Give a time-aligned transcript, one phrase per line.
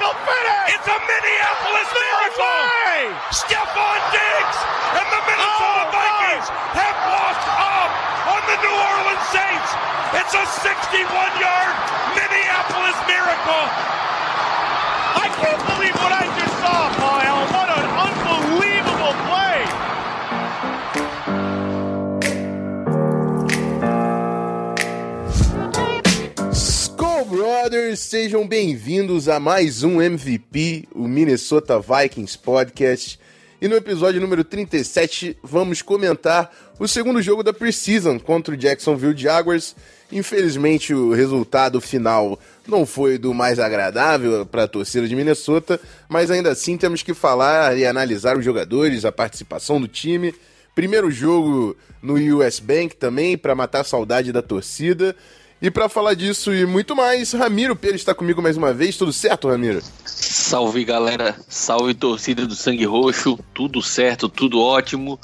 [0.00, 0.08] me?
[0.74, 2.60] It's a Minneapolis miracle!
[3.30, 4.58] Stephon Diggs
[4.98, 6.78] and the Minnesota oh, Vikings God.
[6.78, 7.90] have walked up
[8.34, 9.70] on the New Orleans Saints.
[10.18, 11.74] It's a 61-yard
[12.14, 13.66] Minneapolis miracle.
[15.14, 15.94] I can't believe
[27.96, 33.20] Sejam bem-vindos a mais um MVP, o Minnesota Vikings Podcast.
[33.60, 39.16] E no episódio número 37, vamos comentar o segundo jogo da Preseason contra o Jacksonville
[39.16, 39.76] Jaguars.
[40.10, 46.32] Infelizmente, o resultado final não foi do mais agradável para a torcida de Minnesota, mas
[46.32, 50.34] ainda assim temos que falar e analisar os jogadores, a participação do time.
[50.74, 55.14] Primeiro jogo no US Bank também, para matar a saudade da torcida.
[55.64, 58.98] E para falar disso e muito mais, Ramiro Pérez está comigo mais uma vez.
[58.98, 59.80] Tudo certo, Ramiro?
[60.04, 61.34] Salve, galera.
[61.48, 63.38] Salve, torcida do Sangue Roxo.
[63.54, 65.18] Tudo certo, tudo ótimo.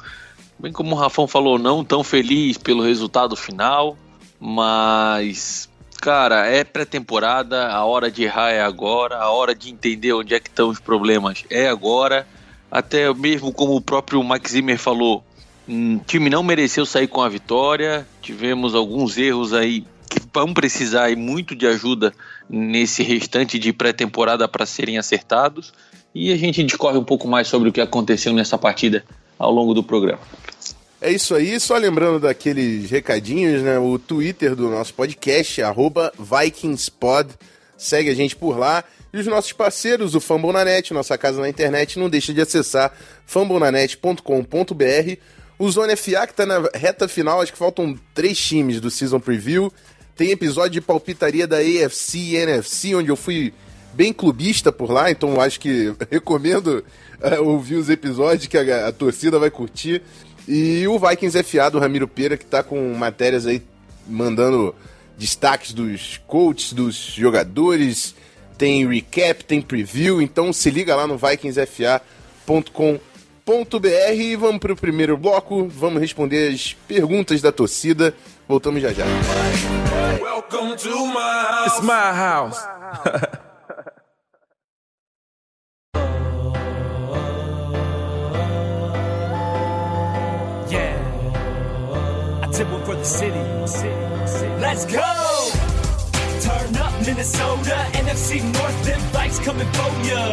[0.58, 3.98] Bem como o Rafão falou, não tão feliz pelo resultado final,
[4.40, 5.68] mas
[6.00, 10.40] cara, é pré-temporada, a hora de errar é agora, a hora de entender onde é
[10.40, 12.26] que estão os problemas é agora.
[12.70, 15.22] Até mesmo como o próprio Max Zimmer falou,
[15.68, 18.08] o hum, time não mereceu sair com a vitória.
[18.22, 22.12] Tivemos alguns erros aí que vão precisar muito de ajuda
[22.48, 25.72] nesse restante de pré-temporada para serem acertados.
[26.12, 29.04] E a gente discorre um pouco mais sobre o que aconteceu nessa partida
[29.38, 30.20] ao longo do programa.
[31.00, 33.78] É isso aí, só lembrando daqueles recadinhos, né?
[33.78, 35.62] O Twitter do nosso podcast,
[36.18, 37.30] VikingsPod,
[37.78, 38.84] segue a gente por lá.
[39.12, 42.92] E os nossos parceiros, o Fambonanet, nossa casa na internet, não deixa de acessar
[43.24, 45.16] fambonanet.com.br.
[45.58, 49.20] O Zone FA, que está na reta final, acho que faltam três times do Season
[49.20, 49.72] Preview.
[50.20, 53.54] Tem episódio de palpitaria da AFC e NFC, onde eu fui
[53.94, 56.84] bem clubista por lá, então acho que recomendo
[57.22, 60.02] uh, ouvir os episódios que a, a, torcida vai curtir.
[60.46, 63.62] E o Vikings FA do Ramiro Pera, que tá com matérias aí
[64.06, 64.74] mandando
[65.16, 68.14] destaques dos coaches, dos jogadores,
[68.58, 72.02] tem recap, tem preview, então se liga lá no vikingsfa.com.br
[74.14, 78.14] e vamos para o primeiro bloco, vamos responder as perguntas da torcida.
[78.46, 79.06] Voltamos já já.
[80.20, 81.66] Welcome to my house.
[81.66, 82.60] It's my house.
[90.70, 90.94] yeah.
[92.42, 93.40] I did one for the city.
[94.60, 95.00] Let's go.
[96.42, 100.32] Turn up Minnesota, NFC North, them bikes coming for ya.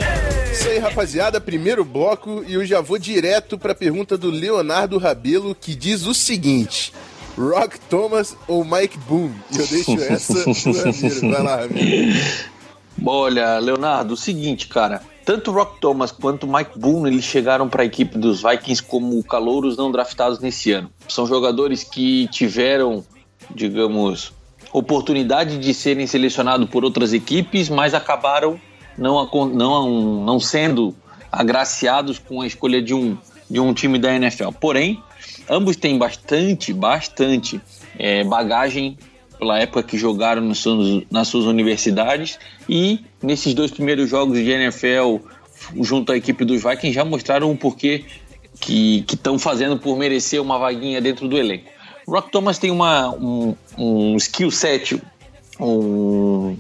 [0.52, 4.98] Isso aí, rapaziada, primeiro bloco e eu já vou direto para a pergunta do Leonardo
[4.98, 6.92] Rabelo que diz o seguinte:
[7.38, 9.36] Rock Thomas ou Mike Boone?
[9.52, 11.32] E eu deixo essa pro Ramiro.
[11.32, 12.20] Vai lá, Ramiro.
[13.06, 15.02] Olha, Leonardo, o seguinte, cara.
[15.24, 19.78] Tanto Rock Thomas quanto Mike Boone eles chegaram para a equipe dos Vikings como calouros
[19.78, 20.90] não draftados nesse ano.
[21.08, 23.06] São jogadores que tiveram,
[23.54, 24.32] digamos,
[24.72, 28.60] oportunidade de serem selecionados por outras equipes, mas acabaram
[28.98, 30.96] não, não, não sendo
[31.32, 33.18] agraciados com a escolha de um,
[33.50, 34.50] de um time da NFL.
[34.60, 35.04] Porém,
[35.50, 37.62] Ambos têm bastante, bastante
[37.98, 38.98] é, bagagem
[39.40, 40.66] pela época que jogaram nos
[41.12, 45.18] nas suas universidades e nesses dois primeiros jogos de NFL
[45.82, 48.04] junto à equipe dos Vikings já mostraram o porquê
[48.60, 51.70] que estão fazendo por merecer uma vaguinha dentro do elenco.
[52.08, 55.02] Rock Thomas tem uma, um, um skill set,
[55.60, 56.58] um,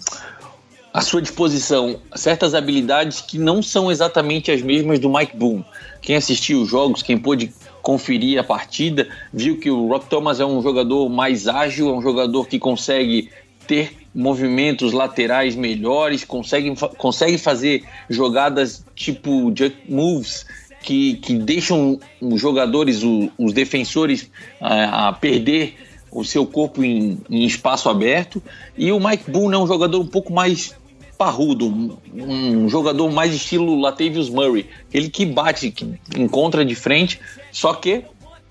[0.93, 5.65] à sua disposição certas habilidades que não são exatamente as mesmas do Mike Boone.
[6.01, 7.53] Quem assistiu os jogos, quem pôde
[7.87, 12.01] conferir a partida, viu que o Rock Thomas é um jogador mais ágil, é um
[12.01, 13.29] jogador que consegue
[13.65, 20.45] ter movimentos laterais melhores, consegue, consegue fazer jogadas tipo jump moves
[20.83, 24.29] que, que deixam os jogadores, os, os defensores
[24.59, 25.77] a, a, perder
[26.11, 28.43] o seu corpo em, em, espaço aberto.
[28.77, 30.75] E o Mike Boone é um jogador um pouco mais
[31.17, 31.67] parrudo,
[32.13, 37.19] um, jogador mais estilo Latavius Murray, ele que bate, que encontra de frente,
[37.51, 38.03] só que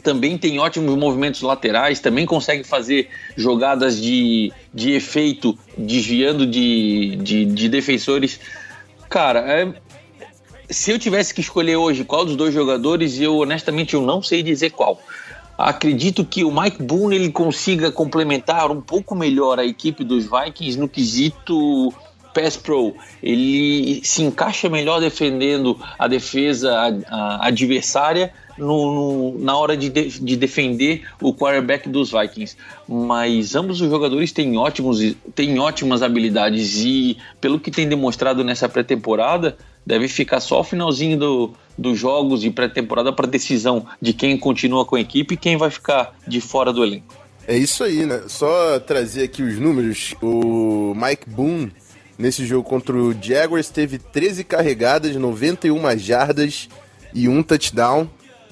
[0.02, 7.44] também tem ótimos movimentos laterais, também consegue fazer jogadas de, de efeito, desviando de, de,
[7.44, 8.38] de defensores
[9.08, 9.72] Cara, é,
[10.68, 14.42] se eu tivesse que escolher hoje qual dos dois jogadores, eu honestamente eu não sei
[14.42, 15.00] dizer qual.
[15.56, 20.78] Acredito que o Mike Boone ele consiga complementar um pouco melhor a equipe dos Vikings
[20.78, 21.94] no quesito
[22.36, 22.94] pass pro.
[23.22, 26.70] Ele se encaixa melhor defendendo a defesa
[27.40, 32.56] adversária no, no, na hora de, de, de, defender o quarterback dos Vikings.
[32.86, 34.98] Mas ambos os jogadores têm, ótimos,
[35.34, 41.18] têm ótimas habilidades e, pelo que tem demonstrado nessa pré-temporada, deve ficar só o finalzinho
[41.18, 45.56] do, dos jogos de pré-temporada para decisão de quem continua com a equipe e quem
[45.56, 47.26] vai ficar de fora do elenco.
[47.48, 48.22] É isso aí, né?
[48.26, 50.14] Só trazer aqui os números.
[50.20, 51.72] O Mike Boone,
[52.18, 56.68] nesse jogo contra o Jaguars, teve 13 carregadas, 91 jardas
[57.14, 58.08] e um touchdown.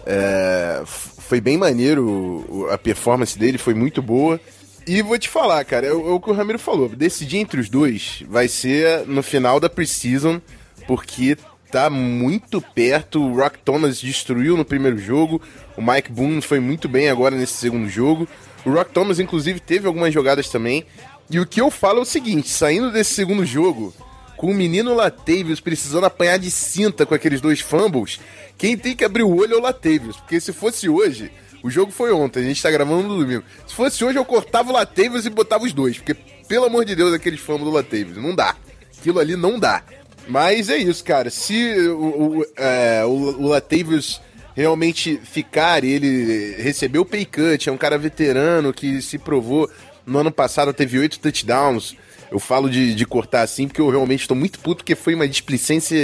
[0.07, 4.41] É, foi bem maneiro a performance dele, foi muito boa.
[4.87, 6.89] E vou te falar, cara, é, é o que o Ramiro falou.
[6.89, 10.41] Decidir entre os dois vai ser no final da preseason,
[10.87, 11.39] porque
[11.71, 13.21] tá muito perto.
[13.21, 15.41] O Rock Thomas destruiu no primeiro jogo.
[15.77, 18.29] O Mike Boone foi muito bem agora nesse segundo jogo.
[18.65, 20.85] O Rock Thomas, inclusive, teve algumas jogadas também.
[21.31, 23.95] E o que eu falo é o seguinte: saindo desse segundo jogo,
[24.37, 28.21] com o menino Latavius precisando apanhar de cinta com aqueles dois fumbles,
[28.59, 31.31] quem tem que abrir o olho é o Latavius, porque se fosse hoje,
[31.63, 33.43] o jogo foi ontem, a gente tá gravando no domingo.
[33.67, 36.15] Se fosse hoje, eu cortava o Latavius e botava os dois, porque,
[36.47, 38.55] pelo amor de Deus, aqueles fumbles do Latavius, não dá.
[38.99, 39.83] Aquilo ali não dá.
[40.29, 41.31] Mas é isso, cara.
[41.31, 44.21] Se o, o, é, o, o Latavius
[44.55, 49.69] realmente ficar, ele recebeu o pay cut, é um cara veterano que se provou.
[50.07, 51.97] No ano passado teve oito touchdowns.
[52.31, 55.29] Eu falo de, de cortar assim porque eu realmente estou muito puto, porque foi uma
[55.29, 55.99] displicência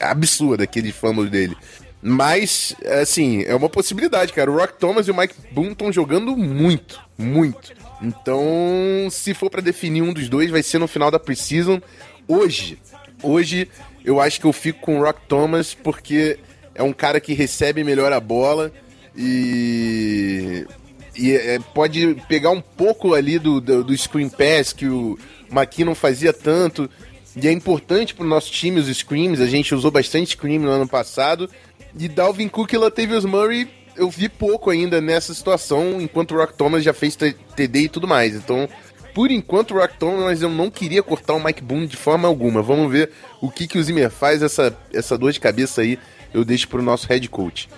[0.00, 1.56] absurda aquele fumble dele.
[2.02, 4.50] Mas, assim, é uma possibilidade, cara.
[4.50, 7.72] O Rock Thomas e o Mike Boone estão jogando muito, muito.
[8.00, 11.80] Então, se for para definir um dos dois, vai ser no final da preseason.
[12.28, 12.78] Hoje,
[13.22, 13.68] hoje
[14.04, 16.38] eu acho que eu fico com o Rock Thomas porque
[16.74, 18.70] é um cara que recebe melhor a bola
[19.16, 20.66] e
[21.16, 25.18] e é, pode pegar um pouco ali do, do, do screen pass que o
[25.50, 26.90] McKinnon fazia tanto.
[27.34, 29.40] E é importante para nosso time os screams.
[29.40, 31.50] A gente usou bastante scream no ano passado.
[31.98, 36.54] E Dalvin Cook e Latavius Murray eu vi pouco ainda nessa situação, enquanto o Rock
[36.54, 38.34] Thomas já fez TD e tudo mais.
[38.34, 38.68] Então,
[39.14, 42.60] por enquanto, o Rock Thomas eu não queria cortar o Mike Boone de forma alguma.
[42.60, 43.10] Vamos ver
[43.40, 44.42] o que, que o Zimmer faz.
[44.42, 45.98] Essa, essa dor de cabeça aí
[46.34, 47.68] eu deixo para o nosso head coach.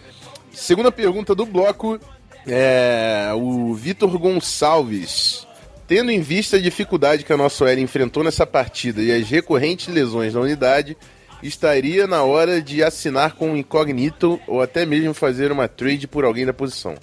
[0.52, 2.00] Segunda pergunta do bloco
[2.46, 5.46] é, o Vitor Gonçalves.
[5.86, 9.88] Tendo em vista a dificuldade que a nossa OL enfrentou nessa partida e as recorrentes
[9.88, 10.96] lesões na unidade,
[11.42, 16.24] estaria na hora de assinar com o Incognito ou até mesmo fazer uma trade por
[16.24, 16.94] alguém da posição.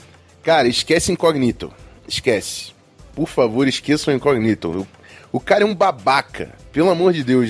[0.43, 1.73] Cara, esquece Incognito.
[2.07, 2.73] Esquece.
[3.15, 4.85] Por favor, esqueça o Incognito.
[5.31, 6.53] O, cara é um babaca.
[6.71, 7.49] Pelo amor de Deus.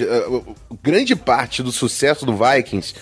[0.82, 2.94] grande parte do sucesso do Vikings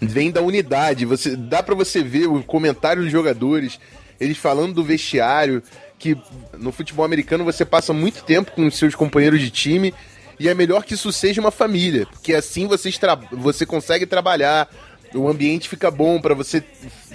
[0.00, 1.06] vem da unidade.
[1.06, 3.78] Você Dá para você ver o comentário dos jogadores
[4.20, 5.62] eles falando do vestiário,
[5.98, 6.16] que
[6.58, 9.94] no futebol americano você passa muito tempo com os seus companheiros de time
[10.38, 12.98] e é melhor que isso seja uma família, porque assim vocês
[13.32, 14.70] você consegue trabalhar,
[15.14, 16.64] o ambiente fica bom para você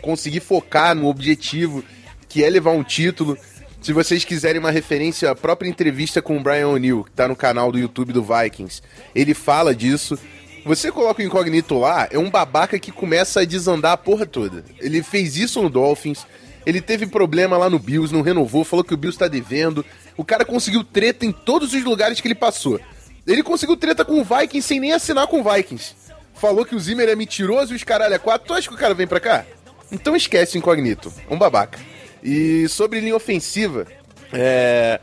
[0.01, 1.83] conseguir focar no objetivo,
[2.29, 3.35] que é levar um título.
[3.81, 7.35] Se vocês quiserem uma referência, a própria entrevista com o Brian O'Neill, que tá no
[7.35, 8.81] canal do YouTube do Vikings,
[9.15, 10.19] ele fala disso.
[10.63, 14.63] Você coloca o incógnito lá, é um babaca que começa a desandar a porra toda.
[14.79, 16.25] Ele fez isso no Dolphins,
[16.65, 19.85] ele teve problema lá no Bills, não renovou, falou que o Bills tá devendo.
[20.17, 22.79] O cara conseguiu treta em todos os lugares que ele passou.
[23.27, 25.95] Ele conseguiu treta com o Vikings sem nem assinar com o Vikings.
[26.33, 28.47] Falou que o Zimmer é mentiroso e os caralho é quatro.
[28.47, 29.45] Tu acha que o cara vem pra cá?
[29.91, 31.13] Então esquece o incognito.
[31.29, 31.79] Um babaca.
[32.23, 33.85] E sobre linha ofensiva,
[34.33, 34.99] é...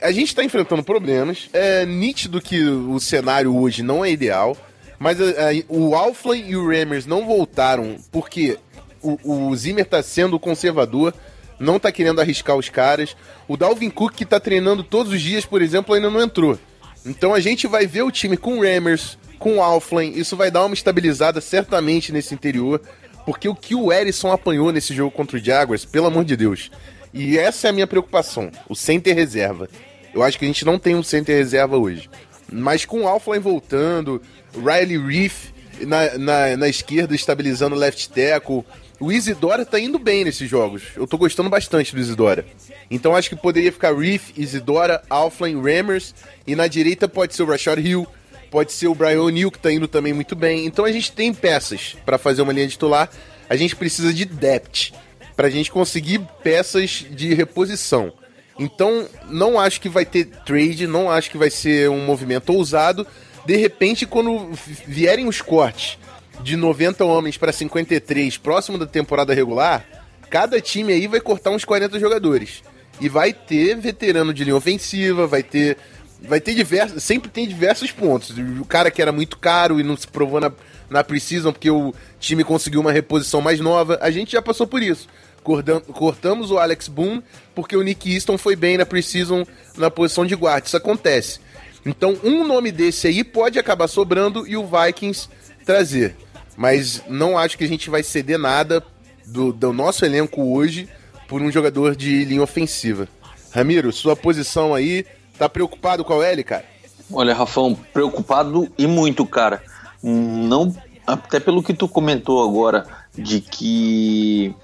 [0.00, 1.48] a gente tá enfrentando problemas.
[1.52, 4.56] É nítido que o cenário hoje não é ideal.
[4.98, 8.56] Mas é, o Alflin e o Ramers não voltaram porque
[9.02, 11.14] o, o Zimmer tá sendo conservador,
[11.58, 13.16] não tá querendo arriscar os caras.
[13.48, 16.58] O Dalvin Cook, que tá treinando todos os dias, por exemplo, ainda não entrou.
[17.04, 20.74] Então a gente vai ver o time com Ramers, com Alflin, isso vai dar uma
[20.74, 22.80] estabilizada certamente nesse interior,
[23.26, 26.70] porque o que o Erison apanhou nesse jogo contra o Jaguars, pelo amor de Deus.
[27.12, 29.68] E essa é a minha preocupação, o center reserva.
[30.14, 32.08] Eu acho que a gente não tem um center reserva hoje.
[32.50, 34.22] Mas com o Alflin voltando,
[34.54, 38.64] Riley Reef na, na, na esquerda estabilizando o left tackle,
[39.02, 40.84] o Isidora tá indo bem nesses jogos.
[40.94, 42.46] Eu tô gostando bastante do Isidora.
[42.88, 46.14] Então acho que poderia ficar Reef, Isidora, Alflin, Rammers.
[46.46, 48.06] E na direita pode ser o Rashad Hill,
[48.48, 50.66] pode ser o Brian O'Neill, que tá indo também muito bem.
[50.66, 53.10] Então a gente tem peças para fazer uma linha titular.
[53.50, 54.92] A gente precisa de depth
[55.34, 58.12] pra gente conseguir peças de reposição.
[58.56, 63.04] Então, não acho que vai ter trade, não acho que vai ser um movimento ousado,
[63.44, 64.50] de repente, quando
[64.86, 65.98] vierem os cortes
[66.40, 69.84] de 90 homens para 53 próximo da temporada regular,
[70.30, 72.62] cada time aí vai cortar uns 40 jogadores.
[73.00, 75.76] E vai ter veterano de linha ofensiva, vai ter.
[76.20, 77.02] Vai ter diversos.
[77.02, 78.32] Sempre tem diversos pontos.
[78.60, 80.52] O cara que era muito caro e não se provou na,
[80.88, 83.98] na Precision porque o time conseguiu uma reposição mais nova.
[84.00, 85.08] A gente já passou por isso.
[85.42, 87.24] Cortamos o Alex Boone
[87.56, 89.42] porque o Nick Easton foi bem na Precision
[89.76, 90.68] na posição de guarda.
[90.68, 91.40] Isso acontece.
[91.84, 95.28] Então, um nome desse aí pode acabar sobrando e o Vikings
[95.64, 96.16] trazer.
[96.56, 98.82] Mas não acho que a gente vai ceder nada
[99.26, 100.88] do, do nosso elenco hoje
[101.26, 103.08] por um jogador de linha ofensiva.
[103.52, 105.06] Ramiro, sua posição aí,
[105.38, 106.64] tá preocupado com a L, cara?
[107.10, 109.62] Olha, Rafão, preocupado e muito, cara.
[110.02, 110.74] Não,
[111.06, 114.54] até pelo que tu comentou agora, de que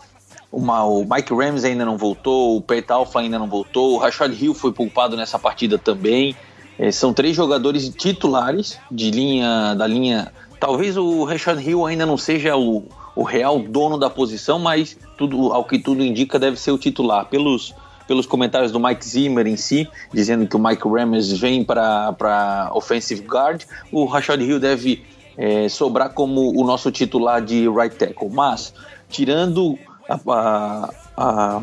[0.50, 4.32] uma, o Mike Ramsey ainda não voltou, o Pet Alpha ainda não voltou, o Rashad
[4.32, 6.34] Hill foi poupado nessa partida também.
[6.78, 10.32] É, são três jogadores titulares de linha da linha.
[10.60, 12.84] Talvez o Rashad Hill ainda não seja o,
[13.14, 17.26] o real dono da posição, mas tudo ao que tudo indica deve ser o titular.
[17.26, 17.74] Pelos,
[18.06, 23.22] pelos comentários do Mike Zimmer em si, dizendo que o Mike Ramsey vem para offensive
[23.22, 23.62] guard,
[23.92, 25.04] o Rashad Hill deve
[25.36, 28.28] é, sobrar como o nosso titular de right tackle.
[28.30, 28.74] Mas,
[29.08, 31.62] tirando a, a, a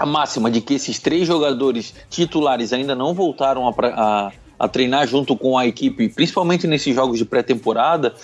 [0.00, 5.08] a máxima de que esses três jogadores titulares ainda não voltaram a, a, a treinar
[5.08, 8.14] junto com a equipe, principalmente nesses jogos de pré-temporada,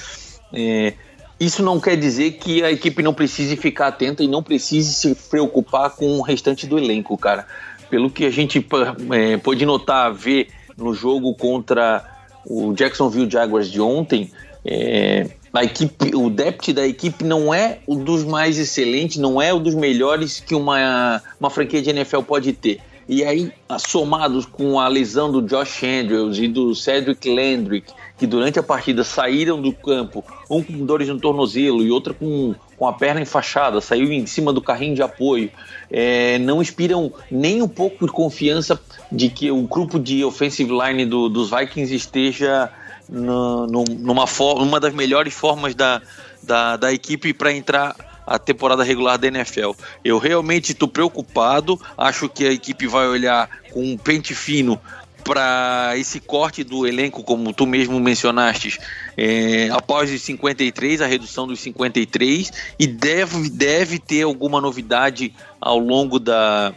[0.53, 0.93] é,
[1.41, 5.15] isso não quer dizer que a equipe não precise ficar atenta e não precise se
[5.31, 7.47] preocupar com o restante do elenco, cara.
[7.89, 8.65] Pelo que a gente
[9.13, 12.05] é, pôde notar, ver no jogo contra
[12.45, 14.31] o Jacksonville Jaguars de ontem,
[14.63, 19.55] é, a equipe, o depth da equipe não é o dos mais excelentes, não é
[19.55, 22.81] o dos melhores que uma, uma franquia de NFL pode ter.
[23.09, 28.59] E aí, somados com a lesão do Josh Andrews e do Cedric Landrick, que durante
[28.59, 32.93] a partida saíram do campo, um com dores no tornozelo e outro com, com a
[32.93, 35.51] perna enfaixada, saiu em cima do carrinho de apoio,
[35.89, 38.81] é, não inspiram nem um pouco de confiança
[39.13, 42.73] de que o grupo de offensive line do, dos Vikings esteja
[43.09, 46.03] no, no, numa, for, das melhores formas da,
[46.43, 47.95] da, da equipe para entrar
[48.27, 49.73] a temporada regular da NFL.
[50.05, 54.81] Eu realmente estou preocupado, acho que a equipe vai olhar com um pente fino
[55.27, 58.79] para esse corte do elenco, como tu mesmo mencionaste,
[59.17, 65.81] é, após os 53, a redução dos 53, e deve, deve ter alguma novidade ao
[65.81, 66.73] longo da,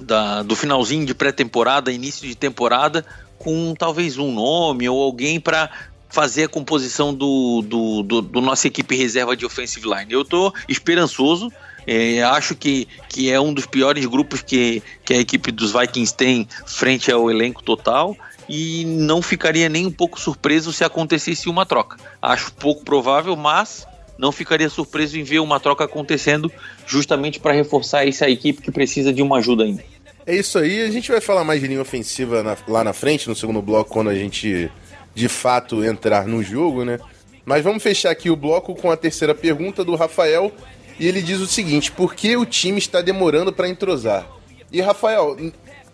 [0.00, 3.06] da do finalzinho de pré-temporada, início de temporada,
[3.38, 5.70] com talvez um nome ou alguém para
[6.08, 10.12] fazer a composição do, do, do, do, nossa equipe reserva de offensive line.
[10.12, 11.52] Eu estou esperançoso.
[11.86, 16.14] É, acho que, que é um dos piores grupos que, que a equipe dos Vikings
[16.14, 18.14] tem frente ao elenco total
[18.46, 21.96] e não ficaria nem um pouco surpreso se acontecesse uma troca.
[22.20, 23.86] Acho pouco provável, mas
[24.18, 26.50] não ficaria surpreso em ver uma troca acontecendo
[26.86, 29.82] justamente para reforçar essa equipe que precisa de uma ajuda ainda.
[30.26, 33.28] É isso aí, a gente vai falar mais de linha ofensiva na, lá na frente,
[33.28, 34.70] no segundo bloco, quando a gente
[35.18, 36.98] de fato entrar no jogo, né?
[37.44, 40.52] Mas vamos fechar aqui o bloco com a terceira pergunta do Rafael.
[40.98, 44.26] E ele diz o seguinte: por que o time está demorando para entrosar?
[44.70, 45.36] E Rafael,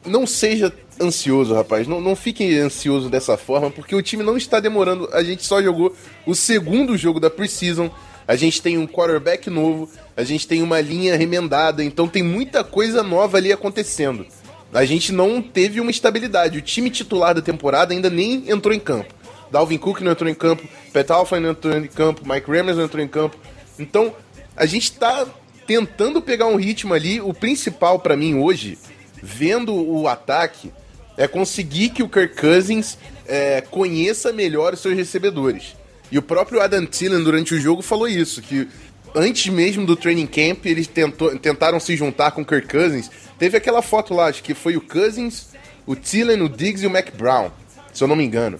[0.04, 1.86] não seja ansioso, rapaz.
[1.86, 5.08] Não, não fique ansioso dessa forma, porque o time não está demorando.
[5.12, 5.94] A gente só jogou
[6.26, 7.90] o segundo jogo da Preseason
[8.26, 12.64] a gente tem um quarterback novo, a gente tem uma linha remendada, então tem muita
[12.64, 14.26] coisa nova ali acontecendo.
[14.72, 16.58] A gente não teve uma estabilidade.
[16.58, 19.13] O time titular da temporada ainda nem entrou em campo.
[19.54, 22.86] Dalvin Cook não entrou em campo, Pet Alpha não entrou em campo, Mike Ramirez não
[22.86, 23.36] entrou em campo.
[23.78, 24.12] Então,
[24.56, 25.24] a gente está
[25.64, 27.20] tentando pegar um ritmo ali.
[27.20, 28.76] O principal para mim hoje,
[29.22, 30.72] vendo o ataque,
[31.16, 35.76] é conseguir que o Kirk Cousins é, conheça melhor os seus recebedores.
[36.10, 38.66] E o próprio Adam Thielen, durante o jogo, falou isso, que
[39.14, 43.08] antes mesmo do training camp, eles tentou, tentaram se juntar com o Kirk Cousins.
[43.38, 45.50] Teve aquela foto lá, acho que foi o Cousins,
[45.86, 47.52] o Thielen, o Diggs e o Mac Brown,
[47.92, 48.58] se eu não me engano.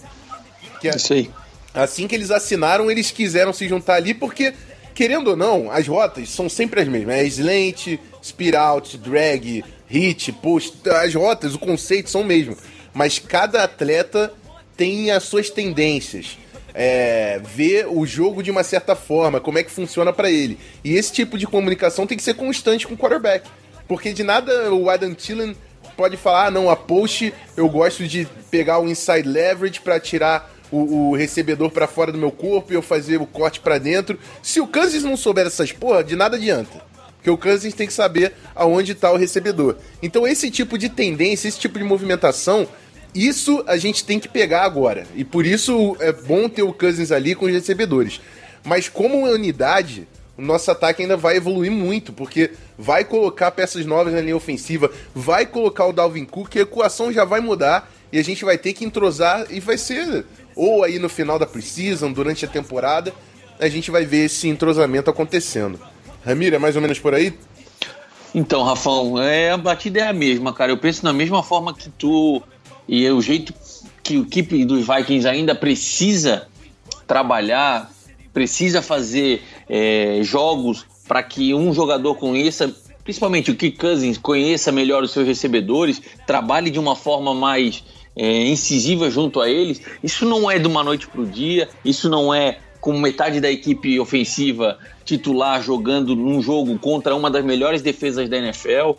[0.90, 1.30] Que, isso aí.
[1.72, 4.54] Assim que eles assinaram, eles quiseram se juntar ali, porque,
[4.94, 7.14] querendo ou não, as rotas são sempre as mesmas.
[7.16, 10.88] É slant, speed out, drag, hit, post.
[10.88, 12.56] As rotas, o conceito são o mesmo.
[12.92, 14.32] Mas cada atleta
[14.76, 16.38] tem as suas tendências
[16.74, 20.58] é, ver o jogo de uma certa forma, como é que funciona para ele.
[20.82, 23.48] E esse tipo de comunicação tem que ser constante com o quarterback.
[23.86, 25.56] Porque de nada o Adam Thielen
[25.96, 30.52] pode falar, ah, não, a post eu gosto de pegar o inside leverage para tirar
[30.70, 34.18] o, o recebedor para fora do meu corpo e eu fazer o corte para dentro.
[34.42, 36.82] Se o Kansas não souber essas porra, de nada adianta.
[37.16, 39.76] Porque o Kansas tem que saber aonde está o recebedor.
[40.02, 42.68] Então esse tipo de tendência, esse tipo de movimentação
[43.14, 45.06] Isso a gente tem que pegar agora.
[45.14, 48.20] E por isso é bom ter o Cousins ali com os recebedores.
[48.64, 54.12] Mas como unidade, o nosso ataque ainda vai evoluir muito, porque vai colocar peças novas
[54.12, 58.24] na linha ofensiva, vai colocar o Dalvin Cook, a equação já vai mudar e a
[58.24, 62.44] gente vai ter que entrosar e vai ser ou aí no final da preseason, durante
[62.44, 63.12] a temporada,
[63.58, 65.78] a gente vai ver esse entrosamento acontecendo.
[66.24, 67.34] Ramiro, é mais ou menos por aí?
[68.34, 70.72] Então, Rafão, é, a batida é a mesma, cara.
[70.72, 72.42] Eu penso na mesma forma que tu
[72.86, 73.54] e é o jeito
[74.02, 76.46] que o equipe dos Vikings ainda precisa
[77.06, 77.90] trabalhar,
[78.32, 85.02] precisa fazer é, jogos para que um jogador conheça, principalmente o Kirk Cousins, conheça melhor
[85.02, 87.82] os seus recebedores, trabalhe de uma forma mais
[88.16, 89.80] é, incisiva junto a eles.
[90.02, 93.50] Isso não é de uma noite para o dia, isso não é com metade da
[93.50, 98.92] equipe ofensiva titular jogando num jogo contra uma das melhores defesas da NFL.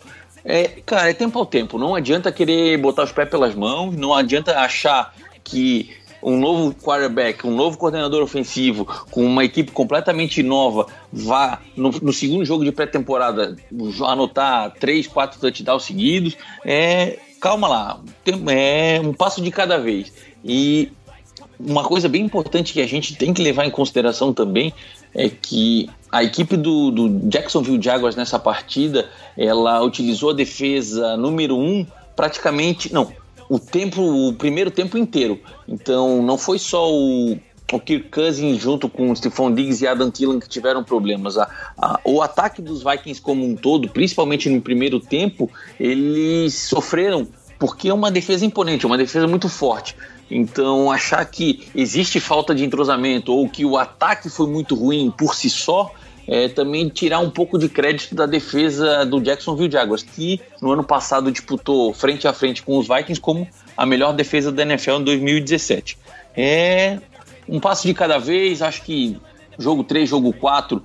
[0.44, 1.78] É, cara, é tempo ao tempo.
[1.78, 5.90] Não adianta querer botar os pés pelas mãos, não adianta achar que
[6.22, 12.12] um novo quarterback, um novo coordenador ofensivo, com uma equipe completamente nova, vá no, no
[12.12, 13.56] segundo jogo de pré-temporada
[14.04, 16.36] anotar três, quatro touchdowns seguidos.
[16.64, 18.00] É, calma lá,
[18.48, 20.12] é um passo de cada vez.
[20.44, 20.90] E
[21.58, 24.72] uma coisa bem importante que a gente tem que levar em consideração também
[25.14, 31.56] é que a equipe do, do Jacksonville Jaguars nessa partida ela utilizou a defesa número
[31.56, 33.10] um praticamente não
[33.48, 37.38] o tempo o primeiro tempo inteiro então não foi só o
[37.72, 41.36] o Kirk Cousins junto com o Stephon Diggs e Adam Thielen que tiveram problemas.
[41.36, 47.26] A, a, o ataque dos Vikings como um todo, principalmente no primeiro tempo, eles sofreram
[47.58, 49.96] porque é uma defesa imponente, é uma defesa muito forte.
[50.30, 55.34] Então, achar que existe falta de entrosamento ou que o ataque foi muito ruim por
[55.34, 55.92] si só,
[56.26, 60.82] é também tirar um pouco de crédito da defesa do Jacksonville Jaguars, que no ano
[60.82, 63.46] passado disputou frente a frente com os Vikings como
[63.76, 65.96] a melhor defesa da NFL em 2017.
[66.36, 66.98] É
[67.48, 69.16] um passo de cada vez, acho que
[69.58, 70.82] jogo 3, jogo 4,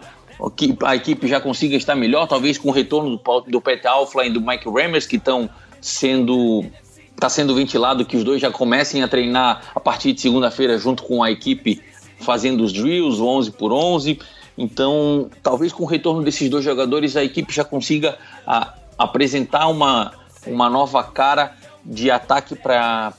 [0.84, 4.30] a equipe já consiga estar melhor, talvez com o retorno do, do Pat Alflin e
[4.32, 6.66] do Mike Rammers, que estão sendo
[7.14, 11.04] está sendo ventilado que os dois já comecem a treinar a partir de segunda-feira junto
[11.04, 11.80] com a equipe
[12.20, 14.20] fazendo os drills, 11 por 11.
[14.58, 20.14] Então, talvez com o retorno desses dois jogadores a equipe já consiga a, apresentar uma,
[20.48, 21.56] uma nova cara
[21.86, 23.14] de ataque para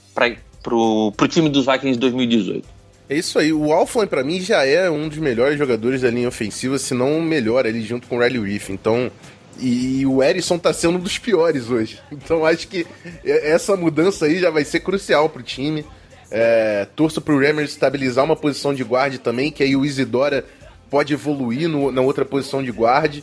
[0.73, 2.72] o time dos Vikings de 2018.
[3.13, 3.53] É isso aí.
[3.53, 7.19] O Alflin, para mim, já é um dos melhores jogadores da linha ofensiva, se não
[7.19, 8.71] o melhor ali junto com o Riley Reef.
[8.71, 9.13] Então,
[9.61, 12.01] e o Erisson tá sendo um dos piores hoje.
[12.11, 12.87] Então acho que
[13.23, 15.85] essa mudança aí já vai ser crucial pro time.
[16.31, 20.47] É, torço pro Rammer estabilizar uma posição de guarda também, que aí o Isidora
[20.89, 23.19] pode evoluir no, na outra posição de guarda.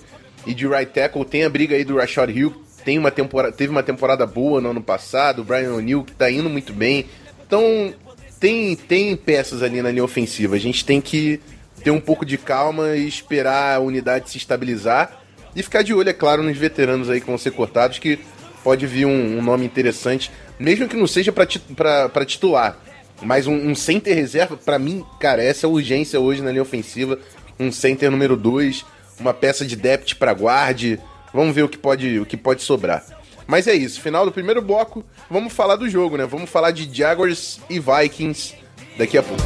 [0.45, 2.53] E de right tackle tem a briga aí do Rashad Hill,
[2.85, 6.29] tem uma temporada, teve uma temporada boa no ano passado, o Brian O'Neill que tá
[6.29, 7.07] indo muito bem.
[7.47, 7.91] Então
[8.39, 10.55] tem, tem peças ali na linha ofensiva.
[10.55, 11.39] A gente tem que
[11.83, 15.21] ter um pouco de calma e esperar a unidade se estabilizar.
[15.55, 18.19] E ficar de olho, é claro, nos veteranos aí que vão ser cortados, que
[18.63, 22.77] pode vir um, um nome interessante, mesmo que não seja para titular.
[23.21, 27.19] Mas um, um center reserva, para mim, cara, essa é urgência hoje na linha ofensiva.
[27.59, 28.85] Um center número 2,
[29.19, 30.99] uma peça de depth para guarde.
[31.33, 33.03] Vamos ver o que pode, o que pode sobrar.
[33.49, 36.23] Mas é isso, final do primeiro bloco, vamos falar do jogo, né?
[36.23, 38.53] Vamos falar de Jaguars e Vikings
[38.95, 39.41] daqui a pouco.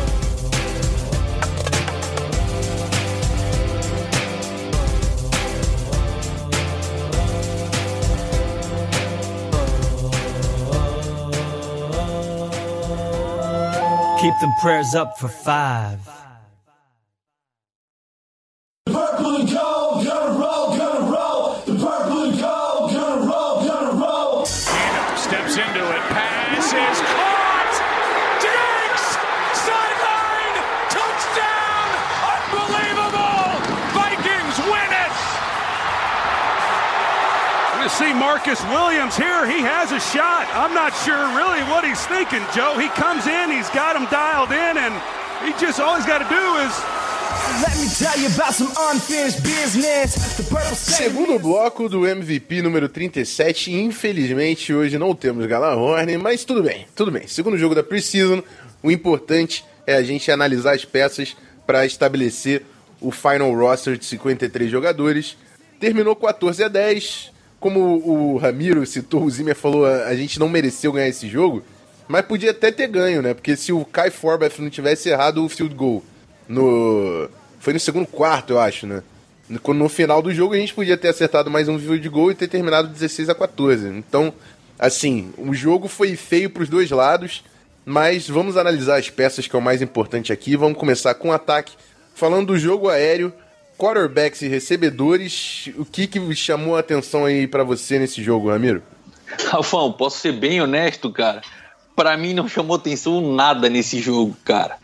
[14.20, 16.23] Keep them prayers up for five.
[40.94, 42.78] Not sure really what he's thinking, Joe.
[42.78, 44.94] He comes in, he's got him dialed in, and
[45.46, 46.74] he just all he's got to do is
[50.76, 53.72] Segundo bloco do MVP número 37.
[53.72, 57.28] Infelizmente, hoje não temos Galahorn, mas tudo bem, tudo bem.
[57.28, 58.44] Segundo jogo da Preseason,
[58.84, 62.64] o importante é a gente analisar as peças para estabelecer
[63.02, 65.36] o final roster de 53 jogadores.
[65.80, 67.33] Terminou 14 a 10
[67.64, 71.64] como o Ramiro citou, o Zimmer falou, a gente não mereceu ganhar esse jogo,
[72.08, 73.34] mas podia até ter ganho, né?
[73.34, 76.04] Porque se o Kai Forbath não tivesse errado o field goal
[76.48, 77.30] no...
[77.60, 79.02] Foi no segundo quarto, eu acho, né?
[79.50, 82.48] No final do jogo a gente podia ter acertado mais um field goal e ter
[82.48, 83.88] terminado 16 a 14.
[83.88, 84.34] Então,
[84.84, 87.44] Assim, o jogo foi feio para os dois lados,
[87.86, 90.58] mas vamos analisar as peças que é o mais importante aqui.
[90.58, 91.74] Vamos começar com o ataque.
[92.16, 93.32] Falando do jogo aéreo,
[93.84, 98.82] quarterbacks e recebedores, o que, que chamou a atenção aí para você nesse jogo, Ramiro?
[99.50, 101.42] Rafão, posso ser bem honesto, cara?
[101.94, 104.78] Para mim não chamou atenção nada nesse jogo, cara.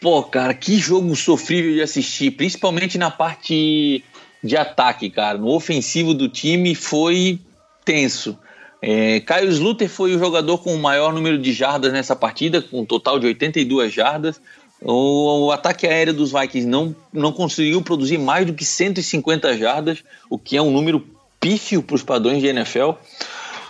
[0.00, 4.02] Pô, cara, que jogo sofrível de assistir, principalmente na parte
[4.42, 5.38] de ataque, cara.
[5.38, 7.38] No ofensivo do time foi
[7.84, 8.36] tenso.
[8.82, 12.80] É, Caio Sluter foi o jogador com o maior número de jardas nessa partida, com
[12.80, 14.40] um total de 82 jardas.
[14.84, 20.04] O, o, ataque aéreo dos Vikings não, não conseguiu produzir mais do que 150 jardas,
[20.28, 21.06] o que é um número
[21.40, 22.90] pífio para os padrões de NFL.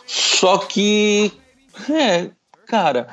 [0.06, 1.30] Só que,
[1.88, 2.30] é,
[2.66, 3.06] cara,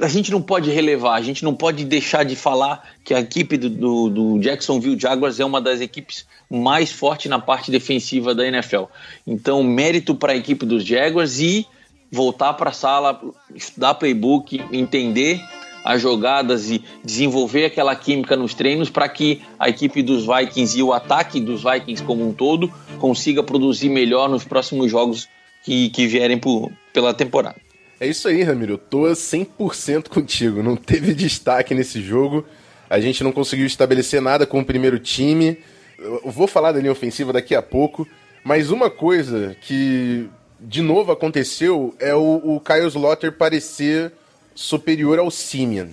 [0.00, 3.56] a gente não pode relevar, a gente não pode deixar de falar que a equipe
[3.56, 8.46] do, do, do Jacksonville Jaguars é uma das equipes mais fortes na parte defensiva da
[8.46, 8.84] NFL.
[9.24, 11.66] Então, mérito para a equipe dos Jaguars e
[12.10, 13.20] voltar para a sala,
[13.54, 15.40] estudar playbook, entender
[15.86, 20.82] as jogadas e desenvolver aquela química nos treinos para que a equipe dos Vikings e
[20.82, 22.68] o ataque dos Vikings como um todo
[22.98, 25.28] consiga produzir melhor nos próximos jogos
[25.62, 27.56] que, que vierem por, pela temporada.
[28.00, 28.72] É isso aí, Ramiro.
[28.72, 30.60] Eu tô 100% contigo.
[30.60, 32.44] Não teve destaque nesse jogo.
[32.90, 35.56] A gente não conseguiu estabelecer nada com o primeiro time.
[35.98, 38.06] Eu vou falar da linha ofensiva daqui a pouco.
[38.42, 44.12] Mas uma coisa que de novo aconteceu é o, o Kyle Slaughter parecer
[44.56, 45.88] superior ao Simeon.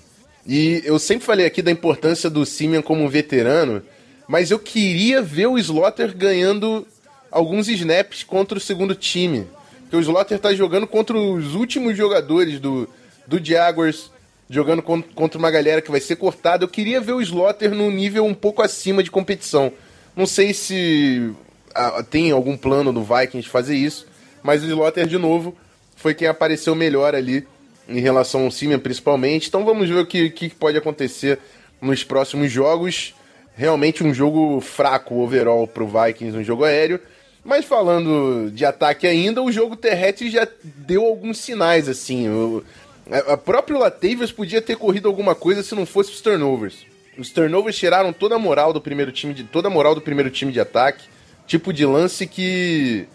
[0.48, 3.84] E eu sempre falei aqui da importância do Simeon como um veterano,
[4.28, 6.88] mas eu queria ver o Slaughter ganhando
[7.30, 9.48] alguns snaps contra o segundo time.
[9.82, 12.90] Porque o Slaughter tá jogando contra os últimos jogadores do,
[13.28, 14.10] do Jaguars,
[14.50, 16.64] jogando contra uma galera que vai ser cortada.
[16.64, 19.72] Eu queria ver o Slaughter num nível um pouco acima de competição.
[20.16, 21.32] Não sei se
[21.76, 24.08] ah, tem algum plano do Vikings fazer isso,
[24.42, 25.56] mas o Slaughter, de novo,
[25.96, 27.48] foi quem apareceu melhor ali
[27.88, 29.48] em relação ao Simeon, principalmente.
[29.48, 31.40] Então vamos ver o que, que pode acontecer
[31.82, 33.14] nos próximos jogos.
[33.56, 37.00] Realmente um jogo fraco overall pro Vikings no jogo aéreo.
[37.44, 42.30] Mas falando de ataque ainda, o jogo terrestre já deu alguns sinais, assim.
[42.30, 42.64] O,
[43.12, 46.86] a, a próprio Latavius podia ter corrido alguma coisa se não fosse os turnovers.
[47.18, 50.30] Os turnovers tiraram toda a moral do primeiro time de toda a moral do primeiro
[50.30, 51.06] time de ataque.
[51.46, 53.06] Tipo de lance que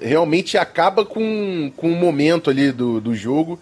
[0.00, 3.58] realmente acaba com, com o momento ali do, do jogo.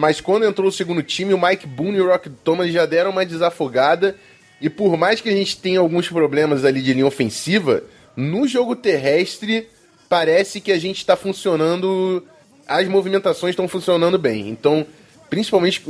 [0.00, 3.10] Mas quando entrou o segundo time, o Mike Boone e o Rock Thomas já deram
[3.10, 4.16] uma desafogada.
[4.58, 7.82] E por mais que a gente tenha alguns problemas ali de linha ofensiva,
[8.16, 9.68] no jogo terrestre,
[10.08, 12.24] parece que a gente está funcionando.
[12.66, 14.48] As movimentações estão funcionando bem.
[14.48, 14.86] Então,
[15.28, 15.84] principalmente,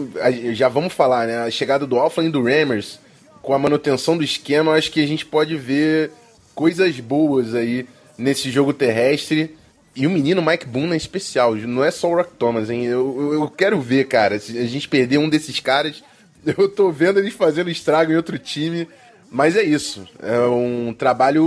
[0.54, 1.38] já vamos falar, né?
[1.44, 2.98] A chegada do Alpha e do Rammers,
[3.40, 6.10] com a manutenção do esquema, acho que a gente pode ver
[6.52, 7.86] coisas boas aí
[8.18, 9.54] nesse jogo terrestre.
[9.94, 12.85] E o menino Mike Boone é especial, não é só o Rock Thomas, hein?
[12.85, 14.38] Eu, eu, quero ver, cara.
[14.38, 16.03] Se a gente perder um desses caras,
[16.46, 18.87] eu tô vendo eles fazendo estrago em outro time.
[19.31, 20.07] Mas é isso.
[20.20, 21.44] É um trabalho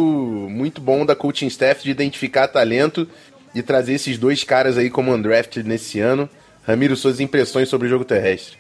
[0.49, 3.07] muito bom da coaching staff de identificar talento
[3.53, 6.29] e trazer esses dois caras aí como undrafted nesse ano.
[6.65, 8.57] Ramiro, suas impressões sobre o jogo terrestre.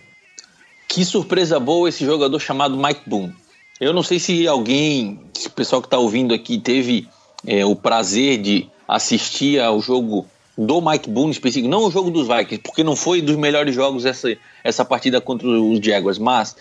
[0.89, 3.33] Que surpresa boa esse jogador chamado Mike Boone.
[3.79, 7.07] Eu não sei se alguém, se o pessoal que está ouvindo aqui teve
[7.47, 10.25] é, o prazer de assistir ao jogo
[10.57, 14.05] do Mike Boone específico, não o jogo dos Vikings, porque não foi dos melhores jogos
[14.05, 16.55] essa, essa partida contra os Jaguars, mas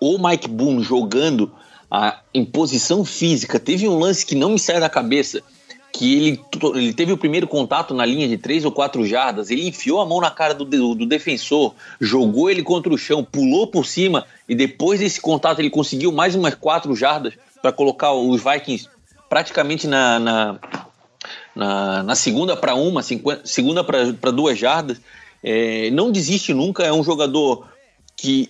[0.00, 1.50] o Mike Boone jogando
[1.90, 3.58] a imposição física.
[3.58, 5.42] Teve um lance que não me sai da cabeça,
[5.92, 6.40] que ele,
[6.74, 10.06] ele teve o primeiro contato na linha de três ou quatro jardas, ele enfiou a
[10.06, 14.26] mão na cara do, do, do defensor, jogou ele contra o chão, pulou por cima
[14.48, 18.88] e depois desse contato ele conseguiu mais umas quatro jardas para colocar os Vikings
[19.28, 20.58] praticamente na, na,
[21.54, 23.02] na, na segunda para uma,
[23.44, 25.00] segunda para duas jardas.
[25.42, 27.66] É, não desiste nunca, é um jogador
[28.16, 28.48] que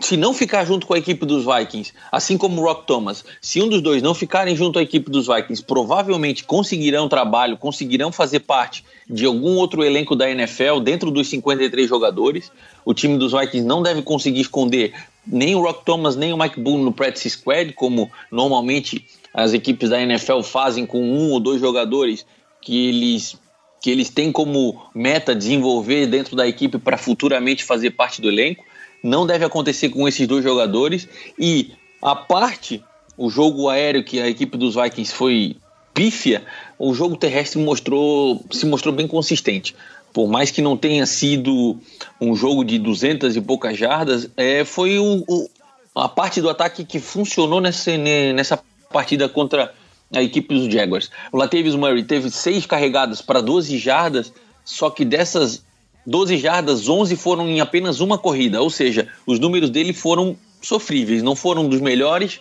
[0.00, 3.60] se não ficar junto com a equipe dos Vikings, assim como o Rock Thomas, se
[3.60, 8.40] um dos dois não ficarem junto à equipe dos Vikings, provavelmente conseguirão trabalho, conseguirão fazer
[8.40, 12.52] parte de algum outro elenco da NFL dentro dos 53 jogadores.
[12.84, 14.94] O time dos Vikings não deve conseguir esconder
[15.26, 19.90] nem o Rock Thomas, nem o Mike Boone no practice squad, como normalmente as equipes
[19.90, 22.24] da NFL fazem com um ou dois jogadores
[22.62, 23.36] que eles
[23.82, 28.64] que eles têm como meta desenvolver dentro da equipe para futuramente fazer parte do elenco
[29.04, 31.06] não deve acontecer com esses dois jogadores.
[31.38, 32.82] E a parte,
[33.18, 35.56] o jogo aéreo que a equipe dos Vikings foi
[35.92, 36.42] pífia,
[36.78, 39.76] o jogo terrestre mostrou, se mostrou bem consistente.
[40.14, 41.78] Por mais que não tenha sido
[42.18, 45.50] um jogo de 200 e poucas jardas, é, foi o, o,
[45.94, 48.56] a parte do ataque que funcionou nessa, nessa
[48.94, 49.74] partida contra
[50.14, 51.10] a equipe dos Jaguars.
[51.32, 54.32] O Latavius Murray teve seis carregadas para 12 jardas,
[54.64, 55.64] só que dessas
[56.06, 61.22] 12 jardas, 11 foram em apenas uma corrida, ou seja, os números dele foram sofríveis,
[61.22, 62.40] não foram dos melhores,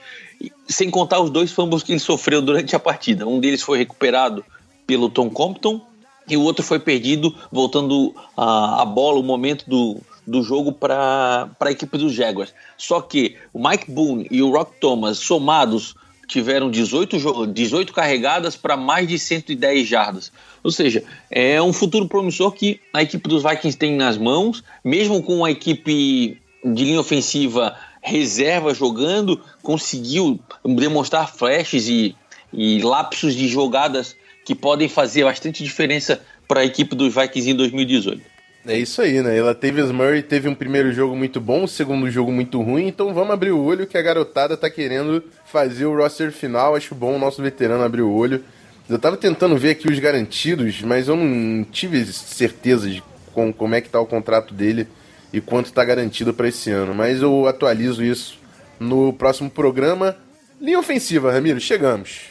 [0.68, 3.26] sem contar os dois fumbles que ele sofreu durante a partida.
[3.26, 4.46] Um deles foi recuperado
[4.86, 5.82] pelo Tom Compton
[6.30, 11.50] e o outro foi perdido voltando a, a bola, o momento do, do jogo para
[11.60, 12.54] a equipe dos Jaguars.
[12.78, 15.96] Só que o Mike Boone e o Rock Thomas somados
[16.34, 20.32] tiveram 18, 18 carregadas para mais de 110 jardas.
[20.64, 25.22] Ou seja, é um futuro promissor que a equipe dos Vikings tem nas mãos, mesmo
[25.22, 32.16] com a equipe de linha ofensiva reserva jogando, conseguiu demonstrar flashes e,
[32.52, 37.56] e lapsos de jogadas que podem fazer bastante diferença para a equipe dos Vikings em
[37.56, 38.33] 2018.
[38.66, 39.38] É isso aí, né?
[39.38, 42.88] Ela teve as Murray, teve um primeiro jogo muito bom, um segundo jogo muito ruim,
[42.88, 46.74] então vamos abrir o olho que a garotada tá querendo fazer o roster final.
[46.74, 48.42] Acho bom o nosso veterano abrir o olho.
[48.90, 53.76] Eu tava tentando ver aqui os garantidos, mas eu não tive certeza de com, como
[53.76, 54.88] é que tá o contrato dele
[55.34, 56.94] e quanto está garantido para esse ano.
[56.94, 58.40] Mas eu atualizo isso
[58.80, 60.16] no próximo programa.
[60.62, 62.22] Linha ofensiva, Ramiro, chegamos.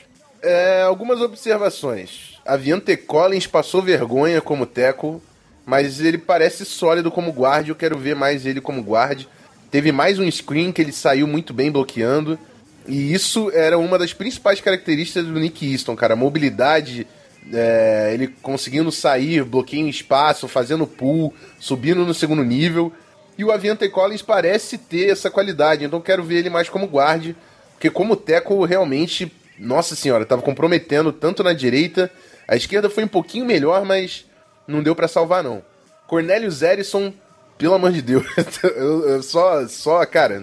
[0.42, 2.38] É, algumas observações.
[2.46, 5.22] Aviante Collins passou vergonha como teco,
[5.64, 7.70] mas ele parece sólido como guarda.
[7.70, 9.24] Eu quero ver mais ele como guarda.
[9.70, 12.38] Teve mais um screen que ele saiu muito bem bloqueando.
[12.86, 16.16] E isso era uma das principais características do Nick Easton, cara.
[16.16, 17.06] Mobilidade,
[17.52, 22.92] é, ele conseguindo sair, bloqueio em espaço, fazendo pull, subindo no segundo nível.
[23.38, 27.34] E o Aviante Collins parece ter essa qualidade, então quero ver ele mais como guarde,
[27.72, 32.10] porque como teco realmente, nossa senhora, estava comprometendo tanto na direita,
[32.46, 34.26] a esquerda foi um pouquinho melhor, mas
[34.66, 35.62] não deu para salvar não.
[36.06, 37.12] Cornelius Erison,
[37.56, 38.26] pelo amor de Deus,
[38.62, 40.42] eu, eu só, só, cara,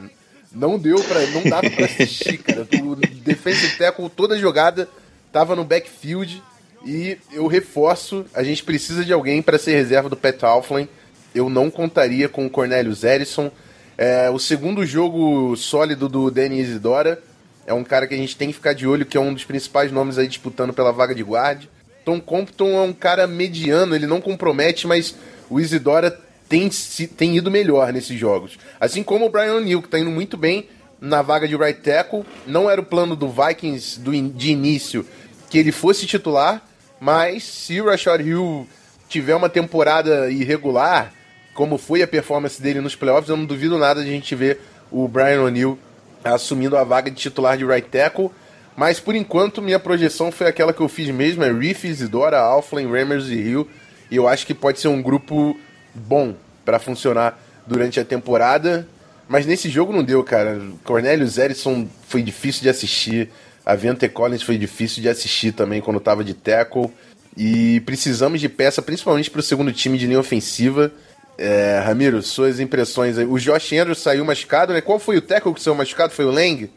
[0.51, 2.67] não deu para, não dava para assistir, cara.
[2.83, 4.87] O defensive tackle toda jogada
[5.31, 6.41] tava no backfield
[6.85, 10.87] e eu reforço, a gente precisa de alguém para ser reserva do Pat Alflin.
[11.35, 13.51] Eu não contaria com o Cornelius Erison.
[13.97, 17.21] É, o segundo jogo sólido do Danny Isidora
[17.67, 19.43] é um cara que a gente tem que ficar de olho, que é um dos
[19.43, 21.67] principais nomes aí disputando pela vaga de guarda.
[22.09, 25.15] Tom Compton é um cara mediano, ele não compromete, mas
[25.47, 26.19] o Isidora
[26.49, 26.67] tem,
[27.15, 28.57] tem ido melhor nesses jogos.
[28.79, 30.67] Assim como o Brian O'Neill, que está indo muito bem
[30.99, 32.25] na vaga de right tackle.
[32.47, 35.05] Não era o plano do Vikings do, de início
[35.51, 36.67] que ele fosse titular,
[36.99, 38.67] mas se o Rashad Hill
[39.07, 41.13] tiver uma temporada irregular,
[41.53, 44.59] como foi a performance dele nos playoffs, eu não duvido nada de a gente ver
[44.89, 45.77] o Brian O'Neill
[46.23, 48.31] assumindo a vaga de titular de right tackle.
[48.79, 52.89] Mas por enquanto minha projeção foi aquela que eu fiz mesmo, é Reef, Isidora, Alflin,
[52.89, 53.67] Ramers e Hill.
[54.09, 55.59] E eu acho que pode ser um grupo
[55.93, 57.37] bom para funcionar
[57.67, 58.87] durante a temporada.
[59.27, 60.61] Mas nesse jogo não deu, cara.
[60.85, 63.29] Cornelius Erison foi difícil de assistir.
[63.65, 66.89] A Vente Collins foi difícil de assistir também quando tava de tackle.
[67.35, 70.89] E precisamos de peça, principalmente para o segundo time de linha ofensiva.
[71.37, 73.25] É, Ramiro, suas impressões aí.
[73.25, 74.79] O Josh Andrews saiu machucado, né?
[74.79, 76.13] Qual foi o tackle que saiu machucado?
[76.13, 76.69] Foi o Lang?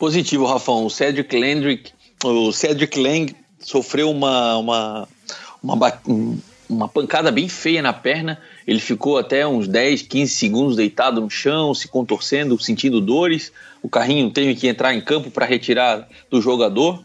[0.00, 0.86] Positivo, Rafão.
[0.86, 1.92] O Cedric Landrick,
[2.24, 5.08] o Cedric Lang sofreu uma, uma,
[5.62, 6.00] uma,
[6.70, 8.40] uma pancada bem feia na perna.
[8.66, 13.52] Ele ficou até uns 10, 15 segundos deitado no chão, se contorcendo, sentindo dores.
[13.82, 16.98] O carrinho teve que entrar em campo para retirar do jogador.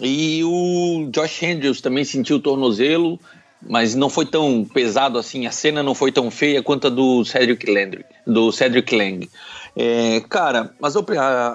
[0.00, 3.18] E o Josh Andrews também sentiu o tornozelo,
[3.60, 5.48] mas não foi tão pesado assim.
[5.48, 8.04] A cena não foi tão feia quanto a do Cedric Lang.
[8.24, 9.28] Do Cedric Lang.
[9.76, 10.96] É, cara, as,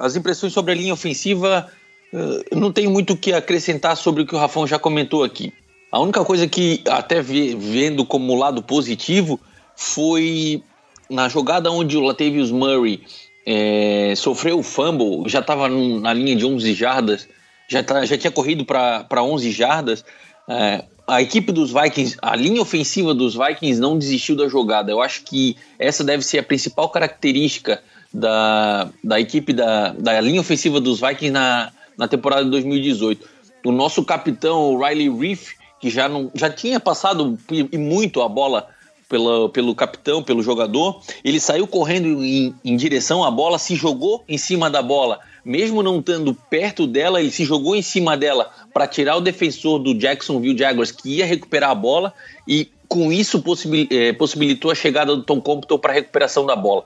[0.01, 1.67] as impressões sobre a linha ofensiva,
[2.13, 5.51] uh, não tenho muito o que acrescentar sobre o que o Rafão já comentou aqui.
[5.91, 9.39] A única coisa que, até vendo como lado positivo,
[9.75, 10.63] foi
[11.09, 13.03] na jogada onde o Latavius Murray
[13.45, 17.27] é, sofreu o fumble, já estava na linha de 11 jardas,
[17.67, 20.05] já, tá, já tinha corrido para 11 jardas.
[20.47, 24.91] É, a equipe dos Vikings, a linha ofensiva dos Vikings não desistiu da jogada.
[24.91, 27.81] Eu acho que essa deve ser a principal característica
[28.13, 33.27] da, da equipe da, da linha ofensiva dos Vikings na, na temporada de 2018.
[33.65, 38.67] O nosso capitão, Riley Reef, que já, não, já tinha passado e muito a bola
[39.11, 41.01] pela, pelo capitão, pelo jogador.
[41.23, 45.19] Ele saiu correndo em, em, direção à bola, se jogou em cima da bola.
[45.43, 49.79] Mesmo não estando perto dela, ele se jogou em cima dela para tirar o defensor
[49.79, 52.13] do Jacksonville Jaguars, que ia recuperar a bola,
[52.47, 53.43] e com isso
[53.89, 56.85] eh, possibilitou a chegada do Tom Compton para a recuperação da bola.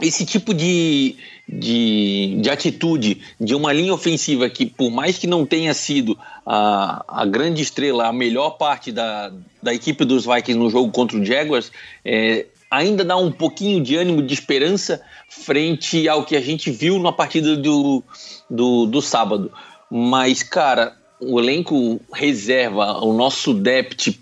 [0.00, 1.16] Esse tipo de,
[1.48, 7.04] de, de atitude de uma linha ofensiva que, por mais que não tenha sido a,
[7.06, 11.24] a grande estrela, a melhor parte da, da equipe dos Vikings no jogo contra o
[11.24, 11.70] Jaguars,
[12.04, 16.98] é, ainda dá um pouquinho de ânimo, de esperança frente ao que a gente viu
[16.98, 18.02] na partida do,
[18.48, 19.52] do, do sábado.
[19.90, 24.18] Mas, cara, o elenco reserva, o nosso depth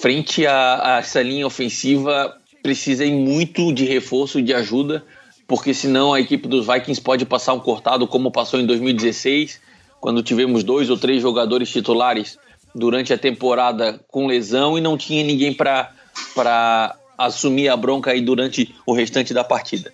[0.00, 5.04] frente a, a essa linha ofensiva, precisa ir muito de reforço, de ajuda,
[5.46, 9.60] porque senão a equipe dos Vikings pode passar um cortado como passou em 2016,
[10.00, 12.38] quando tivemos dois ou três jogadores titulares
[12.74, 18.74] durante a temporada com lesão e não tinha ninguém para assumir a bronca aí durante
[18.86, 19.92] o restante da partida.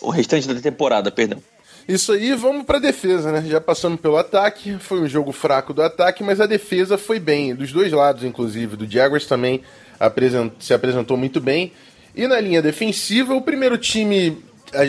[0.00, 1.42] O restante da temporada, perdão.
[1.88, 3.42] Isso aí, vamos para defesa, né?
[3.48, 7.54] Já passando pelo ataque, foi um jogo fraco do ataque, mas a defesa foi bem,
[7.54, 8.76] dos dois lados, inclusive.
[8.76, 9.62] Do Jaguars também
[10.58, 11.72] se apresentou muito bem.
[12.14, 14.38] E na linha defensiva, o primeiro time.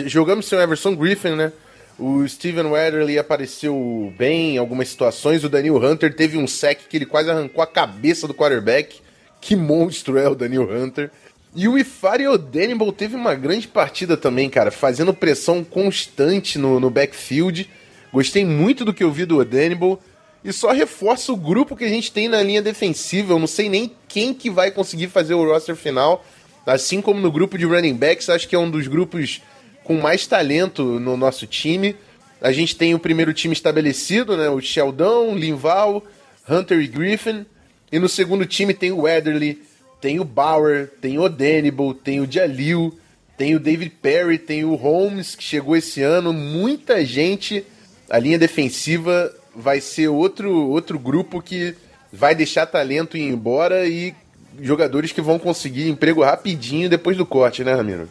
[0.06, 1.52] Jogamos sem o Everson Griffin, né?
[1.98, 5.44] O Steven Weatherly apareceu bem em algumas situações.
[5.44, 9.00] O Daniel Hunter teve um sec que ele quase arrancou a cabeça do quarterback.
[9.40, 11.10] Que monstro é o Daniel Hunter.
[11.54, 16.88] E o Ifari Odenibal teve uma grande partida também, cara, fazendo pressão constante no, no
[16.88, 17.68] backfield.
[18.12, 20.00] Gostei muito do que eu vi do Odenibal.
[20.44, 23.34] E só reforça o grupo que a gente tem na linha defensiva.
[23.34, 26.24] Eu não sei nem quem que vai conseguir fazer o roster final.
[26.66, 29.42] Assim como no grupo de running backs, acho que é um dos grupos
[29.84, 31.96] com mais talento no nosso time.
[32.40, 34.48] A gente tem o primeiro time estabelecido, né?
[34.48, 36.04] O Sheldon, Linval,
[36.48, 37.46] Hunter e Griffin.
[37.90, 39.62] E no segundo time tem o Weatherly,
[40.00, 42.98] tem o Bauer, tem o Odenibal, tem o Jalil,
[43.36, 46.32] tem o David Perry, tem o Holmes, que chegou esse ano.
[46.32, 47.64] Muita gente.
[48.08, 51.74] A linha defensiva vai ser outro, outro grupo que
[52.12, 54.14] vai deixar talento ir embora e
[54.60, 58.08] jogadores que vão conseguir emprego rapidinho depois do corte, né, Ramiro?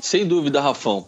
[0.00, 1.06] Sem dúvida, Rafão.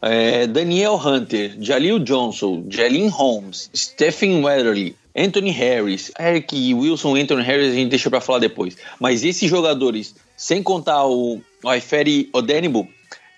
[0.00, 7.72] É, Daniel Hunter, Jalil Johnson, Jalen Holmes, Stephen Weatherly, Anthony Harris, Eric Wilson, Anthony Harris
[7.72, 8.76] a gente deixa para falar depois.
[8.98, 12.86] Mas esses jogadores, sem contar o Aiferi Odenibus,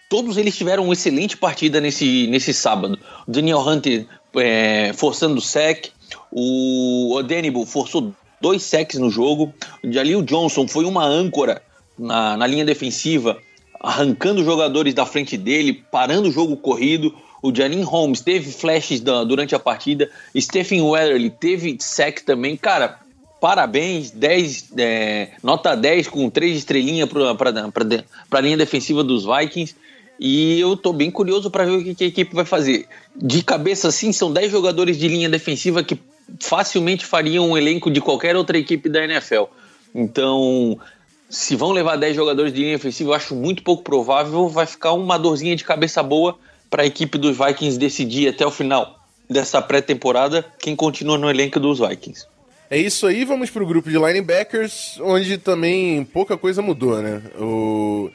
[0.09, 2.99] todos eles tiveram uma excelente partida nesse, nesse sábado.
[3.29, 5.89] Daniel Hunter é, forçando o sec,
[6.31, 11.63] o Odenibus forçou dois sacks no jogo, Jalil Johnson foi uma âncora
[11.99, 13.39] na, na linha defensiva,
[13.81, 17.15] arrancando jogadores da frente dele, parando o jogo corrido.
[17.43, 20.11] O Janine Holmes teve flashes da, durante a partida.
[20.39, 22.55] Stephen Weatherly teve sec também.
[22.55, 22.99] Cara,
[23.41, 24.11] parabéns.
[24.11, 29.75] 10, é, nota 10 com três estrelinhas para a linha defensiva dos Vikings.
[30.21, 32.87] E eu tô bem curioso para ver o que, que, a equipe vai fazer.
[33.17, 35.99] De cabeça, assim, são 10 jogadores de linha defensiva que
[36.41, 39.45] facilmente fariam um elenco de qualquer outra equipe da NFL.
[39.95, 40.79] Então,
[41.31, 44.49] se vão levar 10 jogadores de linha defensiva, eu acho muito pouco provável.
[44.49, 46.37] Vai ficar uma dorzinha de cabeça boa
[46.69, 48.99] para a equipe dos Vikings decidir até o final
[49.31, 52.27] dessa pré-temporada quem continua no elenco dos Vikings.
[52.71, 57.23] É isso aí, vamos para o grupo de linebackers, onde também pouca coisa mudou, né?
[57.39, 58.11] O...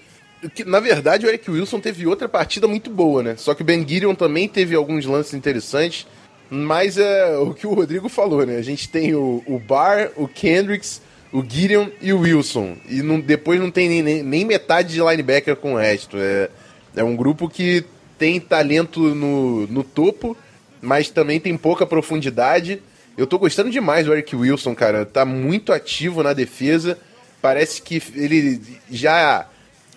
[0.65, 3.35] Na verdade, o Eric Wilson teve outra partida muito boa, né?
[3.37, 6.07] Só que o Ben Gideon também teve alguns lances interessantes,
[6.49, 8.55] mas é o que o Rodrigo falou, né?
[8.57, 12.77] A gente tem o, o Barr, o Kendricks, o Gideon e o Wilson.
[12.87, 16.17] E não, depois não tem nem, nem metade de linebacker com o resto.
[16.17, 16.49] É,
[16.95, 17.83] é um grupo que
[18.17, 20.35] tem talento no, no topo,
[20.81, 22.81] mas também tem pouca profundidade.
[23.17, 25.05] Eu tô gostando demais do Eric Wilson, cara.
[25.05, 26.97] Tá muito ativo na defesa.
[27.41, 29.45] Parece que ele já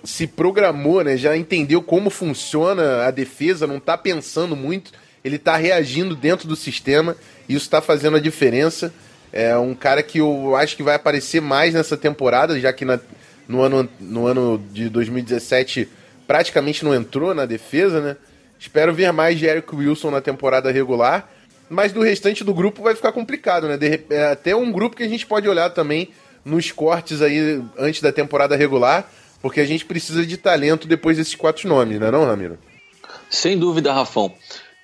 [0.05, 1.17] se programou, né?
[1.17, 4.93] Já entendeu como funciona a defesa, não tá pensando muito.
[5.25, 7.17] Ele tá reagindo dentro do sistema
[7.49, 8.93] e isso tá fazendo a diferença.
[9.33, 12.99] É um cara que eu acho que vai aparecer mais nessa temporada, já que na,
[13.49, 15.89] no, ano, no ano de 2017
[16.27, 18.17] praticamente não entrou na defesa, né?
[18.59, 21.29] Espero ver mais de Eric Wilson na temporada regular.
[21.69, 23.77] Mas do restante do grupo vai ficar complicado, né?
[23.77, 26.11] De, é até um grupo que a gente pode olhar também
[26.45, 29.11] nos cortes aí antes da temporada regular,
[29.43, 32.57] porque a gente precisa de talento depois desses quatro nomes, não é não, Ramiro?
[33.29, 34.33] Sem dúvida, Rafão.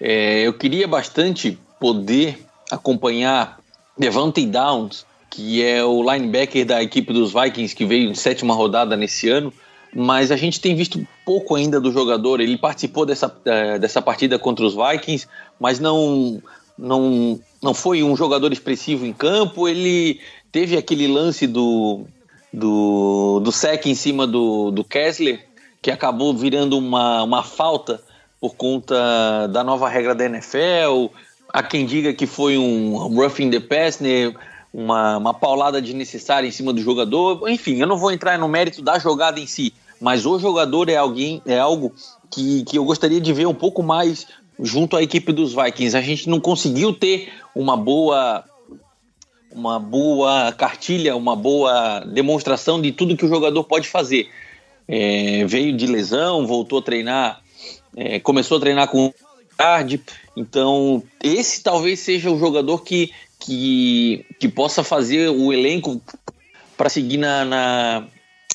[0.01, 2.39] É, eu queria bastante poder
[2.71, 3.61] acompanhar
[3.97, 8.97] Devante Downs, que é o linebacker da equipe dos Vikings que veio em sétima rodada
[8.97, 9.53] nesse ano,
[9.95, 12.41] mas a gente tem visto pouco ainda do jogador.
[12.41, 15.27] Ele participou dessa, é, dessa partida contra os Vikings,
[15.59, 16.43] mas não,
[16.77, 19.69] não, não foi um jogador expressivo em campo.
[19.69, 22.07] Ele teve aquele lance do,
[22.53, 25.47] do, do sec em cima do, do Kessler,
[25.81, 28.03] que acabou virando uma, uma falta
[28.41, 31.07] por conta da nova regra da NFL.
[31.53, 34.35] Há quem diga que foi um roughing the passer,
[34.73, 37.49] uma, uma paulada desnecessária em cima do jogador.
[37.49, 40.97] Enfim, eu não vou entrar no mérito da jogada em si, mas o jogador é
[40.97, 41.93] alguém, é algo
[42.31, 44.27] que, que eu gostaria de ver um pouco mais
[44.61, 45.97] junto à equipe dos Vikings.
[45.97, 48.45] A gente não conseguiu ter uma boa
[49.51, 54.29] uma boa cartilha, uma boa demonstração de tudo que o jogador pode fazer.
[54.87, 57.41] É, veio de lesão, voltou a treinar,
[57.97, 59.13] é, começou a treinar com
[59.57, 60.01] tarde.
[60.37, 66.01] Então, esse talvez seja o jogador que, que, que possa fazer o elenco
[66.77, 68.07] para seguir na, na,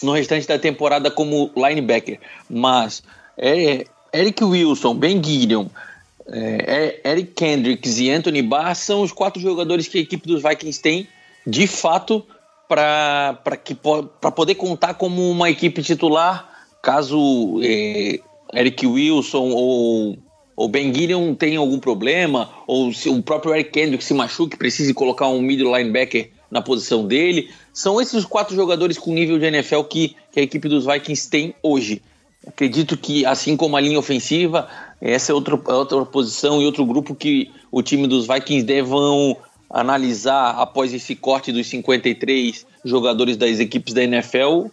[0.02, 2.20] no restante da temporada como linebacker.
[2.50, 3.04] Mas
[3.38, 5.68] é, Eric Wilson, Ben Gideon,
[6.28, 10.42] é, é, Eric Kendricks e Anthony Barr são os quatro jogadores que a equipe dos
[10.42, 11.08] Vikings tem,
[11.46, 12.26] de fato,
[12.68, 16.50] para poder contar como uma equipe titular,
[16.82, 18.20] caso é,
[18.54, 20.18] Eric Wilson ou,
[20.56, 24.94] ou Ben Gideon tenham algum problema, ou se o próprio Eric Kendricks se machuque, precise
[24.94, 27.50] colocar um middle linebacker na posição dele.
[27.74, 31.56] São esses quatro jogadores com nível de NFL que, que a equipe dos Vikings tem
[31.62, 32.02] hoje.
[32.48, 34.68] Acredito que, assim como a linha ofensiva,
[35.00, 39.38] essa é outra, é outra posição e outro grupo que o time dos Vikings devam
[39.70, 44.68] analisar após esse corte dos 53 jogadores das equipes da NFL,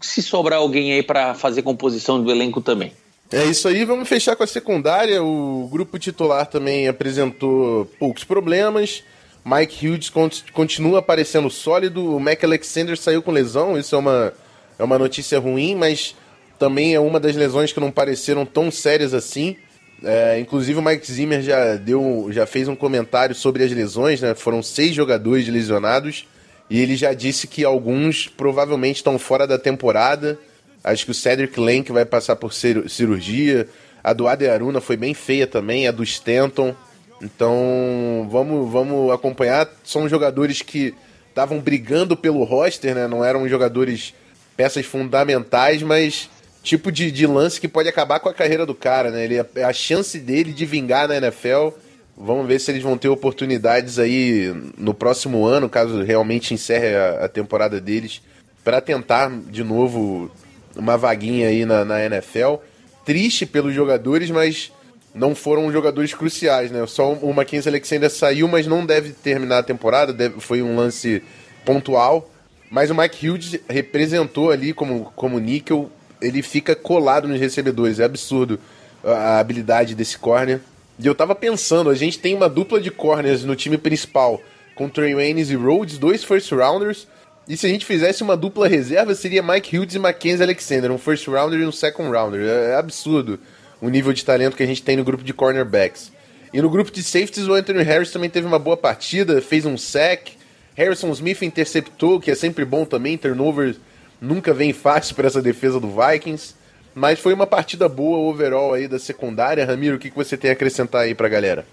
[0.00, 2.92] se sobrar alguém aí para fazer composição do elenco também.
[3.32, 5.22] É isso aí, vamos fechar com a secundária.
[5.22, 9.02] O grupo titular também apresentou poucos problemas.
[9.44, 10.12] Mike Hughes
[10.52, 12.14] continua aparecendo sólido.
[12.14, 14.32] O Mac Alexander saiu com lesão, isso é uma,
[14.78, 16.14] é uma notícia ruim, mas
[16.62, 19.56] também é uma das lesões que não pareceram tão sérias assim.
[20.04, 24.32] É, inclusive o Mike Zimmer já deu, já fez um comentário sobre as lesões, né?
[24.36, 26.24] Foram seis jogadores lesionados
[26.70, 30.38] e ele já disse que alguns provavelmente estão fora da temporada.
[30.84, 33.66] Acho que o Cedric Lang vai passar por cirurgia.
[34.04, 36.76] A do Adearuna foi bem feia também, a do Stanton.
[37.20, 39.68] Então vamos, vamos acompanhar.
[39.82, 40.94] São jogadores que
[41.28, 43.08] estavam brigando pelo roster, né?
[43.08, 44.14] Não eram jogadores
[44.56, 46.30] peças fundamentais, mas
[46.62, 49.24] tipo de, de lance que pode acabar com a carreira do cara, né?
[49.24, 51.70] Ele, a chance dele de vingar na NFL.
[52.16, 57.24] Vamos ver se eles vão ter oportunidades aí no próximo ano, caso realmente encerre a,
[57.24, 58.20] a temporada deles,
[58.62, 60.30] para tentar de novo
[60.76, 62.56] uma vaguinha aí na, na NFL.
[63.04, 64.70] Triste pelos jogadores, mas
[65.14, 66.86] não foram jogadores cruciais, né?
[66.86, 71.22] Só o Mackenzie Alexander saiu, mas não deve terminar a temporada, deve, foi um lance
[71.64, 72.30] pontual.
[72.70, 75.90] Mas o Mike Hughes representou ali como, como níquel
[76.22, 77.98] ele fica colado nos recebedores.
[77.98, 78.58] É absurdo
[79.04, 80.60] a habilidade desse corner.
[80.98, 84.40] E eu tava pensando, a gente tem uma dupla de corners no time principal,
[84.74, 87.08] com Trey Waynes e Rhodes, dois first rounders.
[87.48, 90.98] E se a gente fizesse uma dupla reserva, seria Mike Hughes e Mackenzie Alexander, um
[90.98, 92.40] first rounder e um second rounder.
[92.46, 93.38] É absurdo
[93.80, 96.12] o nível de talento que a gente tem no grupo de cornerbacks.
[96.52, 99.76] E no grupo de safeties, o Anthony Harris também teve uma boa partida, fez um
[99.76, 100.34] sack.
[100.74, 103.76] Harrison Smith interceptou, que é sempre bom também, turnovers
[104.22, 106.54] Nunca vem fácil para essa defesa do Vikings.
[106.94, 109.66] Mas foi uma partida boa overall aí da secundária.
[109.66, 111.66] Ramiro, o que, que você tem a acrescentar aí pra galera?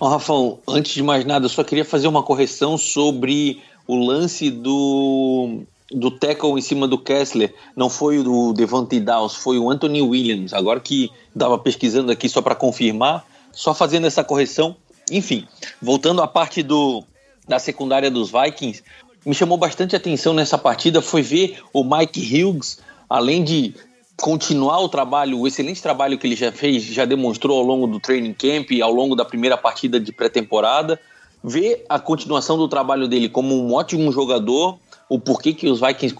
[0.00, 4.50] Ó, Rafão, antes de mais nada, eu só queria fazer uma correção sobre o lance
[4.50, 7.52] do, do tackle em cima do Kessler.
[7.76, 10.54] Não foi o Devante Dawes, foi o Anthony Williams.
[10.54, 14.74] Agora que dava pesquisando aqui só para confirmar, só fazendo essa correção.
[15.10, 15.46] Enfim,
[15.82, 17.04] voltando à parte do,
[17.46, 18.82] da secundária dos Vikings,
[19.24, 23.74] me chamou bastante atenção nessa partida foi ver o Mike Hughes, além de
[24.16, 27.98] continuar o trabalho, o excelente trabalho que ele já fez, já demonstrou ao longo do
[27.98, 31.00] training camp e ao longo da primeira partida de pré-temporada,
[31.42, 36.14] ver a continuação do trabalho dele como um ótimo jogador, o porquê que os Vikings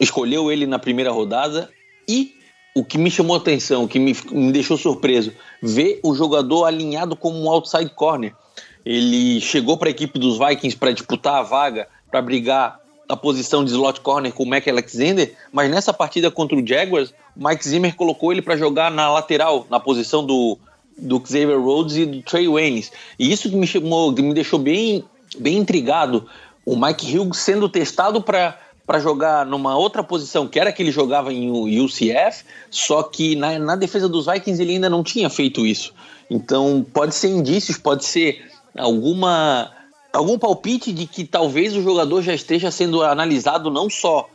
[0.00, 1.70] escolheu ele na primeira rodada
[2.08, 2.34] e
[2.74, 5.32] o que me chamou atenção, o que me, me deixou surpreso,
[5.62, 8.34] ver o jogador alinhado como um outside corner.
[8.84, 13.64] Ele chegou para a equipe dos Vikings para disputar a vaga para brigar a posição
[13.64, 17.66] de slot corner com o Mac Alexander, mas nessa partida contra o Jaguars, o Mike
[17.66, 20.58] Zimmer colocou ele para jogar na lateral, na posição do,
[20.96, 22.92] do Xavier Rhodes e do Trey Waynes.
[23.18, 25.02] E isso que me chamou, que me deixou bem,
[25.38, 26.28] bem intrigado,
[26.66, 30.90] o Mike Hughes sendo testado para para jogar numa outra posição, que era que ele
[30.90, 35.66] jogava em UCF, só que na, na defesa dos Vikings ele ainda não tinha feito
[35.66, 35.92] isso.
[36.30, 39.70] Então pode ser indícios, pode ser alguma
[40.12, 44.28] algum palpite de que talvez o jogador já esteja sendo analisado não só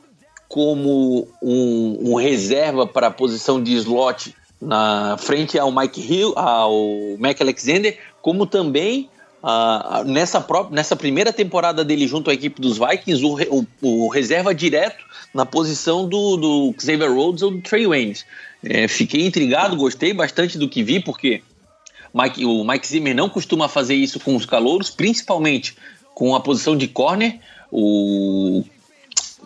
[0.47, 6.74] como um, um reserva para a posição de slot na frente ao Mike Hill, ao
[7.17, 9.09] Mac Alexander, como também
[9.41, 14.07] uh, nessa, própria, nessa primeira temporada dele junto à equipe dos Vikings, o, o, o
[14.07, 15.03] reserva direto
[15.34, 18.26] na posição do, do Xavier Rhodes ou do Trey Waynes.
[18.63, 21.41] É, fiquei intrigado, gostei bastante do que vi, porque
[22.14, 25.76] Mike, o Mike Zimmer não costuma fazer isso com os calouros, principalmente
[26.14, 27.39] com a posição de corner.
[27.72, 28.64] O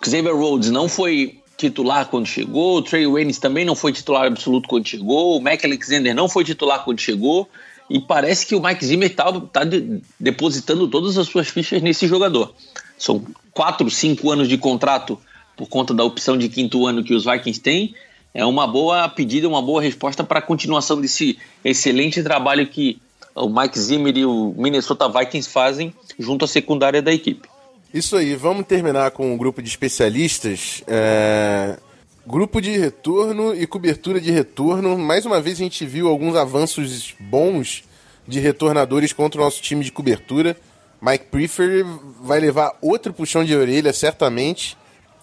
[0.04, 4.70] Xavier Rhodes não foi titular quando chegou, o Trey Waynes também não foi titular absoluto
[4.70, 7.50] quando chegou, o Mac Alexander não foi titular quando chegou,
[7.90, 12.06] e parece que o Mike Zimmer está tá de, depositando todas as suas fichas nesse
[12.06, 12.54] jogador.
[12.98, 15.20] São quatro, cinco anos de contrato
[15.56, 17.96] por conta da opção de quinto ano que os Vikings têm,
[18.34, 23.02] é uma boa pedida, uma boa resposta para a continuação desse excelente trabalho que
[23.34, 27.48] o Mike Zimmer e o Minnesota Vikings fazem junto à secundária da equipe.
[27.94, 30.84] Isso aí, vamos terminar com um grupo de especialistas.
[30.88, 31.78] É...
[32.26, 34.98] Grupo de retorno e cobertura de retorno.
[34.98, 37.86] Mais uma vez a gente viu alguns avanços bons
[38.28, 40.58] de retornadores contra o nosso time de cobertura.
[41.02, 41.86] Mike Prefer
[42.22, 44.78] vai levar outro puxão de orelha, certamente.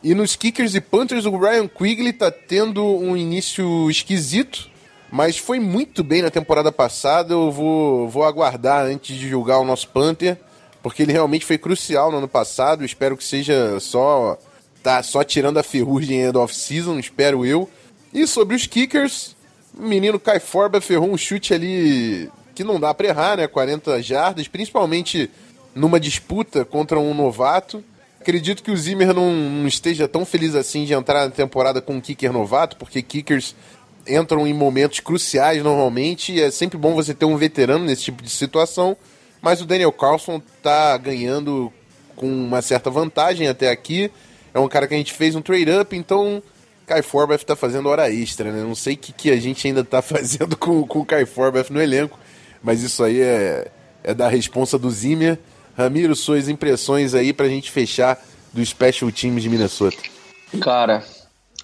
[0.04, 4.70] E nos kickers e punters, o Ryan Quigley tá tendo um início esquisito,
[5.10, 7.32] mas foi muito bem na temporada passada.
[7.32, 10.38] Eu vou, vou aguardar antes de julgar o nosso punter,
[10.82, 12.84] porque ele realmente foi crucial no ano passado.
[12.84, 14.38] Espero que seja só
[14.82, 17.66] tá só tirando a ferrugem do off-season, espero eu.
[18.12, 19.34] E sobre os kickers,
[19.74, 23.46] o menino Kai Forba ferrou um chute ali que não dá para errar, né?
[23.46, 25.30] 40 jardas, principalmente
[25.74, 27.82] numa disputa contra um novato.
[28.24, 31.96] Acredito que o Zimmer não, não, esteja tão feliz assim de entrar na temporada com
[31.96, 33.54] um kicker novato, porque kickers
[34.08, 38.22] entram em momentos cruciais normalmente, e é sempre bom você ter um veterano nesse tipo
[38.22, 38.96] de situação,
[39.42, 41.70] mas o Daniel Carlson tá ganhando
[42.16, 44.10] com uma certa vantagem até aqui.
[44.54, 46.42] É um cara que a gente fez um trade-up, então
[46.86, 48.62] Kai Forbath tá fazendo hora extra, né?
[48.62, 51.68] Não sei o que, que a gente ainda tá fazendo com, com o Kai Forbath
[51.68, 52.18] no elenco,
[52.62, 53.70] mas isso aí é,
[54.02, 55.38] é da responsa do Zimmer.
[55.76, 58.18] Ramiro, suas impressões aí pra gente fechar
[58.52, 59.96] do Special Teams de Minnesota.
[60.60, 61.04] Cara,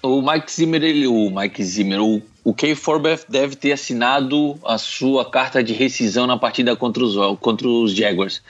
[0.03, 4.77] o Mike Zimmer, ele, o Mike Zimmer, o, o Kay Forbath deve ter assinado a
[4.77, 8.41] sua carta de rescisão na partida contra os, contra os Jaguars.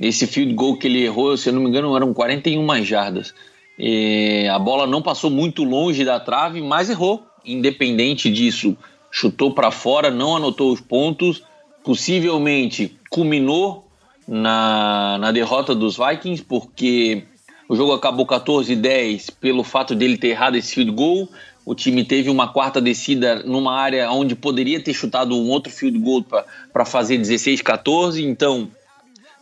[0.00, 3.34] Esse field goal que ele errou, se eu não me engano, eram 41 jardas.
[3.76, 7.24] E a bola não passou muito longe da trave, mas errou.
[7.44, 8.76] Independente disso,
[9.10, 11.42] chutou para fora, não anotou os pontos,
[11.82, 13.87] possivelmente culminou
[14.28, 17.24] na, na derrota dos Vikings, porque
[17.66, 21.28] o jogo acabou 14-10 pelo fato dele ter errado esse field goal.
[21.64, 25.98] O time teve uma quarta descida numa área onde poderia ter chutado um outro field
[25.98, 26.24] goal
[26.72, 28.22] para fazer 16-14.
[28.22, 28.70] Então,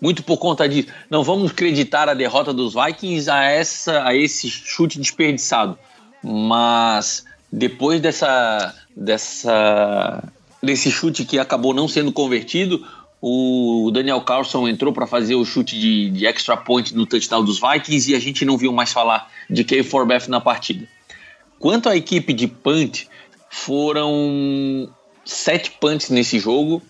[0.01, 4.49] muito por conta disso, não vamos acreditar a derrota dos Vikings a, essa, a esse
[4.49, 5.79] chute desperdiçado.
[6.23, 10.23] Mas depois dessa, dessa,
[10.63, 12.85] desse chute que acabou não sendo convertido,
[13.21, 17.61] o Daniel Carlson entrou para fazer o chute de, de, extra point no touchdown dos
[17.61, 20.87] Vikings e a gente não viu mais falar de Kay Forbath na partida.
[21.59, 23.07] Quanto à equipe de punt,
[23.49, 24.89] foram
[25.25, 26.83] sete punts nesse jogo.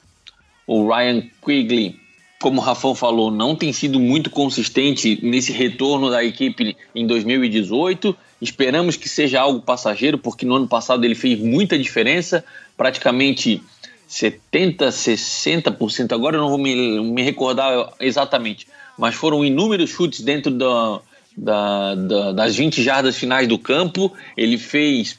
[0.66, 1.96] O Ryan Quigley,
[2.40, 8.16] como o Rafão falou, não tem sido muito consistente nesse retorno da equipe em 2018.
[8.42, 12.44] Esperamos que seja algo passageiro, porque no ano passado ele fez muita diferença,
[12.76, 13.62] praticamente
[14.08, 20.50] 70%, 60%, agora eu não vou me, me recordar exatamente, mas foram inúmeros chutes dentro
[20.50, 21.00] da,
[21.36, 24.12] da, da, das 20 jardas finais do campo.
[24.36, 25.18] Ele fez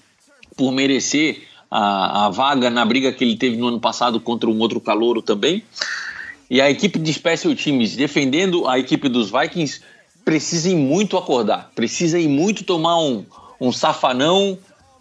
[0.56, 4.58] por merecer a, a vaga na briga que ele teve no ano passado contra um
[4.60, 5.64] outro calouro também.
[6.50, 9.82] E a equipe de Special Teams defendendo a equipe dos Vikings
[10.24, 13.26] precisa ir muito acordar, precisa ir muito tomar um,
[13.60, 14.58] um safanão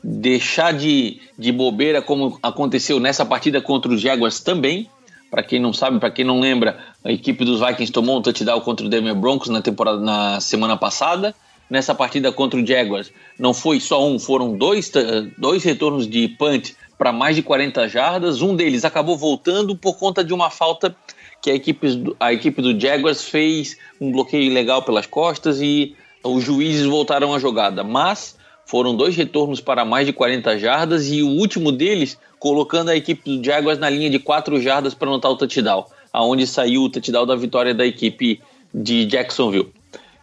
[0.08, 4.88] deixar de, de bobeira, como aconteceu nessa partida contra os Jaguars também.
[5.28, 8.60] Para quem não sabe, para quem não lembra, a equipe dos Vikings tomou um touchdown
[8.60, 11.34] contra o Denver Broncos na temporada na semana passada.
[11.68, 14.92] Nessa partida contra o Jaguars, não foi só um, foram dois,
[15.36, 18.40] dois retornos de punt para mais de 40 jardas.
[18.40, 20.94] Um deles acabou voltando por conta de uma falta
[21.42, 26.44] que a equipe, a equipe do Jaguars fez um bloqueio ilegal pelas costas e os
[26.44, 27.82] juízes voltaram a jogada.
[27.82, 28.36] Mas
[28.66, 33.38] foram dois retornos para mais de 40 jardas e o último deles colocando a equipe
[33.38, 37.24] do Jaguars na linha de 4 jardas para anotar o touchdown, aonde saiu o touchdown
[37.24, 38.42] da vitória da equipe
[38.74, 39.72] de Jacksonville.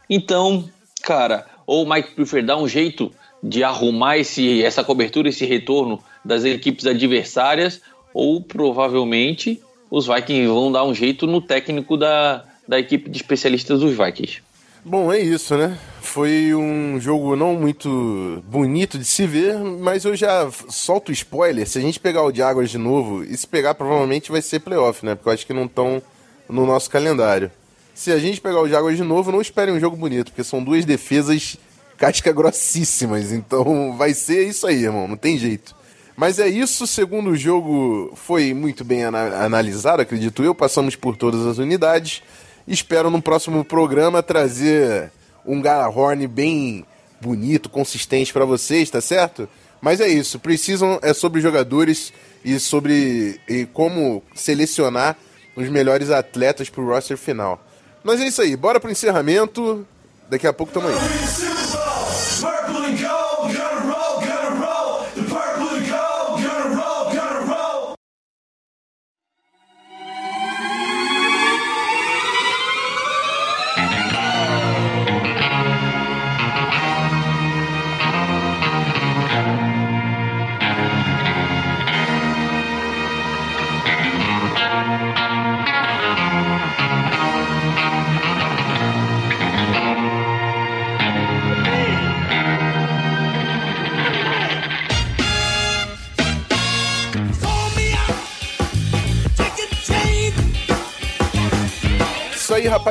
[0.09, 0.69] Então,
[1.01, 5.99] cara, ou o Mike Prefer dá um jeito de arrumar esse, essa cobertura, esse retorno
[6.23, 7.81] das equipes adversárias,
[8.13, 13.79] ou provavelmente os Vikings vão dar um jeito no técnico da, da equipe de especialistas
[13.79, 14.41] dos Vikings.
[14.83, 15.77] Bom, é isso, né?
[16.03, 21.67] Foi um jogo não muito bonito de se ver, mas eu já solto spoiler.
[21.67, 25.03] Se a gente pegar o Jaguars de novo, e se pegar, provavelmente vai ser playoff,
[25.03, 25.15] né?
[25.15, 26.03] Porque eu acho que não estão
[26.47, 27.49] no nosso calendário.
[27.95, 30.61] Se a gente pegar o Jaguars de novo, não esperem um jogo bonito, porque são
[30.61, 31.57] duas defesas
[31.97, 33.31] casca grossíssimas.
[33.31, 35.07] Então vai ser isso aí, irmão.
[35.07, 35.73] Não tem jeito.
[36.17, 40.53] Mas é isso, segundo o jogo foi muito bem analisado, acredito eu.
[40.53, 42.21] Passamos por todas as unidades.
[42.67, 45.11] Espero no próximo programa trazer
[45.45, 46.85] um Galahorn bem
[47.21, 49.47] bonito, consistente para vocês, tá certo?
[49.81, 52.13] Mas é isso, precisam é sobre jogadores
[52.43, 55.17] e sobre e como selecionar
[55.55, 57.63] os melhores atletas pro roster final.
[58.03, 59.85] Mas é isso aí, bora pro encerramento.
[60.29, 61.52] Daqui a pouco tamo aí.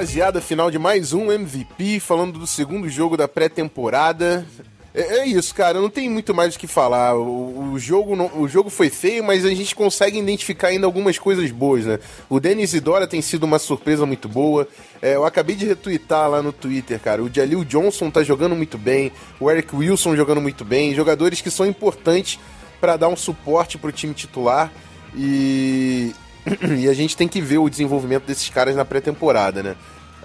[0.03, 0.41] Rapaziada.
[0.41, 4.45] Final de mais um MVP, falando do segundo jogo da pré-temporada.
[4.93, 5.81] É, é, isso, cara.
[5.81, 7.15] Não tem muito mais o que falar.
[7.15, 11.21] O, o, jogo não, o jogo foi feio, mas a gente consegue identificar ainda algumas
[11.21, 12.01] coisas boas, né?
[12.29, 14.67] O Denis Idora tem sido uma surpresa muito boa.
[15.01, 17.23] É, eu acabei de retweetar lá no Twitter, cara.
[17.23, 19.13] O Jalil Johnson tá jogando muito bem.
[19.39, 20.97] O Eric Wilson jogando muito bem.
[20.97, 22.41] Jogadores que são importantes
[22.81, 24.73] para dar um suporte pro time titular.
[25.15, 26.13] E,
[26.81, 29.77] e a gente tem que ver o desenvolvimento desses caras na pré-temporada, né?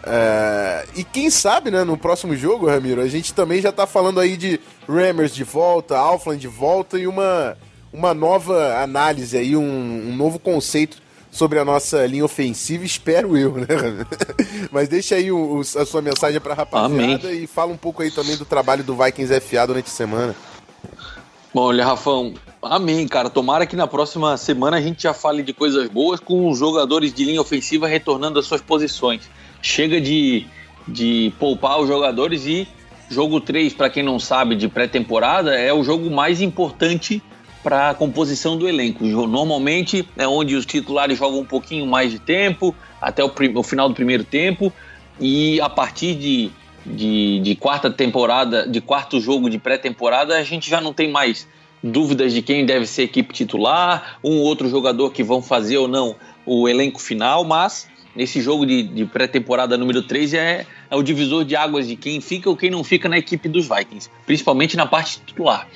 [0.10, 4.20] É, e quem sabe, né, no próximo jogo, Ramiro, a gente também já tá falando
[4.20, 7.58] aí de Rammers de volta, Alfland de volta e uma,
[7.92, 10.98] uma nova análise aí, um, um novo conceito
[11.30, 13.68] sobre a nossa linha ofensiva, espero eu, né?
[14.72, 17.44] Mas deixa aí o, o, a sua mensagem pra rapaziada Amém.
[17.44, 20.36] e fala um pouco aí também do trabalho do Vikings FA durante a semana.
[21.54, 23.30] Bom, olha, Rafão, amém, cara.
[23.30, 27.14] Tomara que na próxima semana a gente já fale de coisas boas com os jogadores
[27.14, 29.30] de linha ofensiva retornando às suas posições.
[29.62, 30.46] Chega de,
[30.88, 32.68] de poupar os jogadores e
[33.10, 37.22] jogo 3, para quem não sabe, de pré-temporada, é o jogo mais importante
[37.64, 39.04] para a composição do elenco.
[39.06, 43.90] Normalmente é onde os titulares jogam um pouquinho mais de tempo, até o, o final
[43.90, 44.72] do primeiro tempo,
[45.20, 46.52] e a partir de,
[46.86, 51.48] de, de quarta temporada, de quarto jogo de pré-temporada, a gente já não tem mais
[51.84, 56.16] dúvidas de quem deve ser equipe titular, um outro jogador que vão fazer ou não
[56.46, 57.88] o elenco final, mas
[58.18, 62.20] nesse jogo de, de pré-temporada número 3 é, é, o divisor de águas de quem
[62.20, 65.68] fica ou quem não fica na equipe dos Vikings, principalmente na parte titular.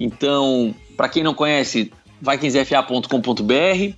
[0.00, 3.94] Então, para quem não conhece, vikingsfa.com.br,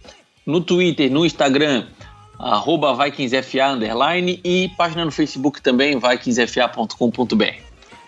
[0.46, 1.86] no Twitter, no Instagram,
[2.38, 7.44] arroba vikingsfa underline e página no Facebook também, vikingsfa.com.br.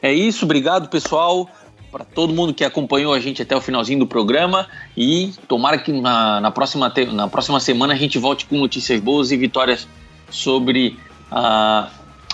[0.02, 1.48] É isso, obrigado pessoal,
[1.90, 5.92] para todo mundo que acompanhou a gente até o finalzinho do programa e tomara que
[5.92, 9.86] na, na, próxima, na próxima semana a gente volte com notícias boas e vitórias
[10.28, 10.98] sobre
[11.30, 11.88] a.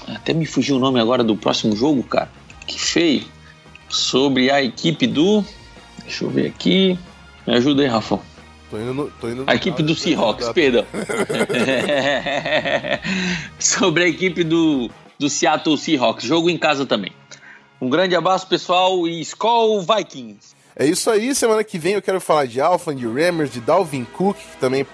[0.08, 2.30] Até me fugiu o nome agora do próximo jogo, cara.
[2.66, 3.24] Que feio.
[3.88, 5.44] Sobre a equipe do.
[6.02, 6.98] Deixa eu ver aqui.
[7.46, 8.18] Me ajuda aí, Rafa.
[8.70, 10.86] Tô indo no, tô indo a equipe do Seahawks, perdão.
[13.58, 14.88] Sobre a equipe do,
[15.18, 16.24] do Seattle Seahawks.
[16.24, 17.12] Jogo em casa também.
[17.80, 20.54] Um grande abraço, pessoal, e Skull Vikings.
[20.76, 21.34] É isso aí.
[21.34, 24.86] Semana que vem eu quero falar de Alpha, de Rammers, de Dalvin Cook, que também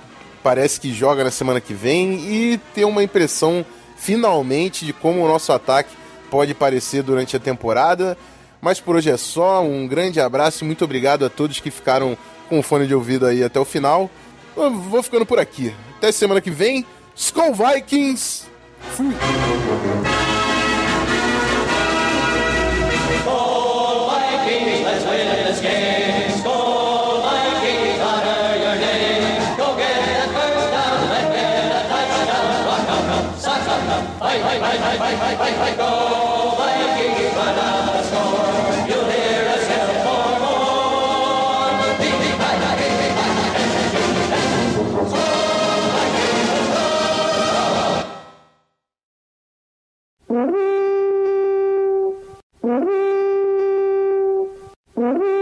[0.42, 3.66] parece que joga na semana que vem, e ter uma impressão,
[3.96, 5.90] finalmente, de como o nosso ataque
[6.30, 8.16] pode parecer durante a temporada.
[8.60, 9.62] Mas por hoje é só.
[9.62, 12.16] Um grande abraço e muito obrigado a todos que ficaram
[12.48, 14.10] com o fone de ouvido aí até o final.
[14.56, 15.74] Eu vou ficando por aqui.
[15.98, 16.86] Até semana que vem.
[17.14, 18.46] Skull Vikings!
[18.94, 19.14] Fui!
[34.18, 36.05] Vai, vai, vai, vai, vai, vai, vai, go,
[54.98, 55.35] Mm-hmm.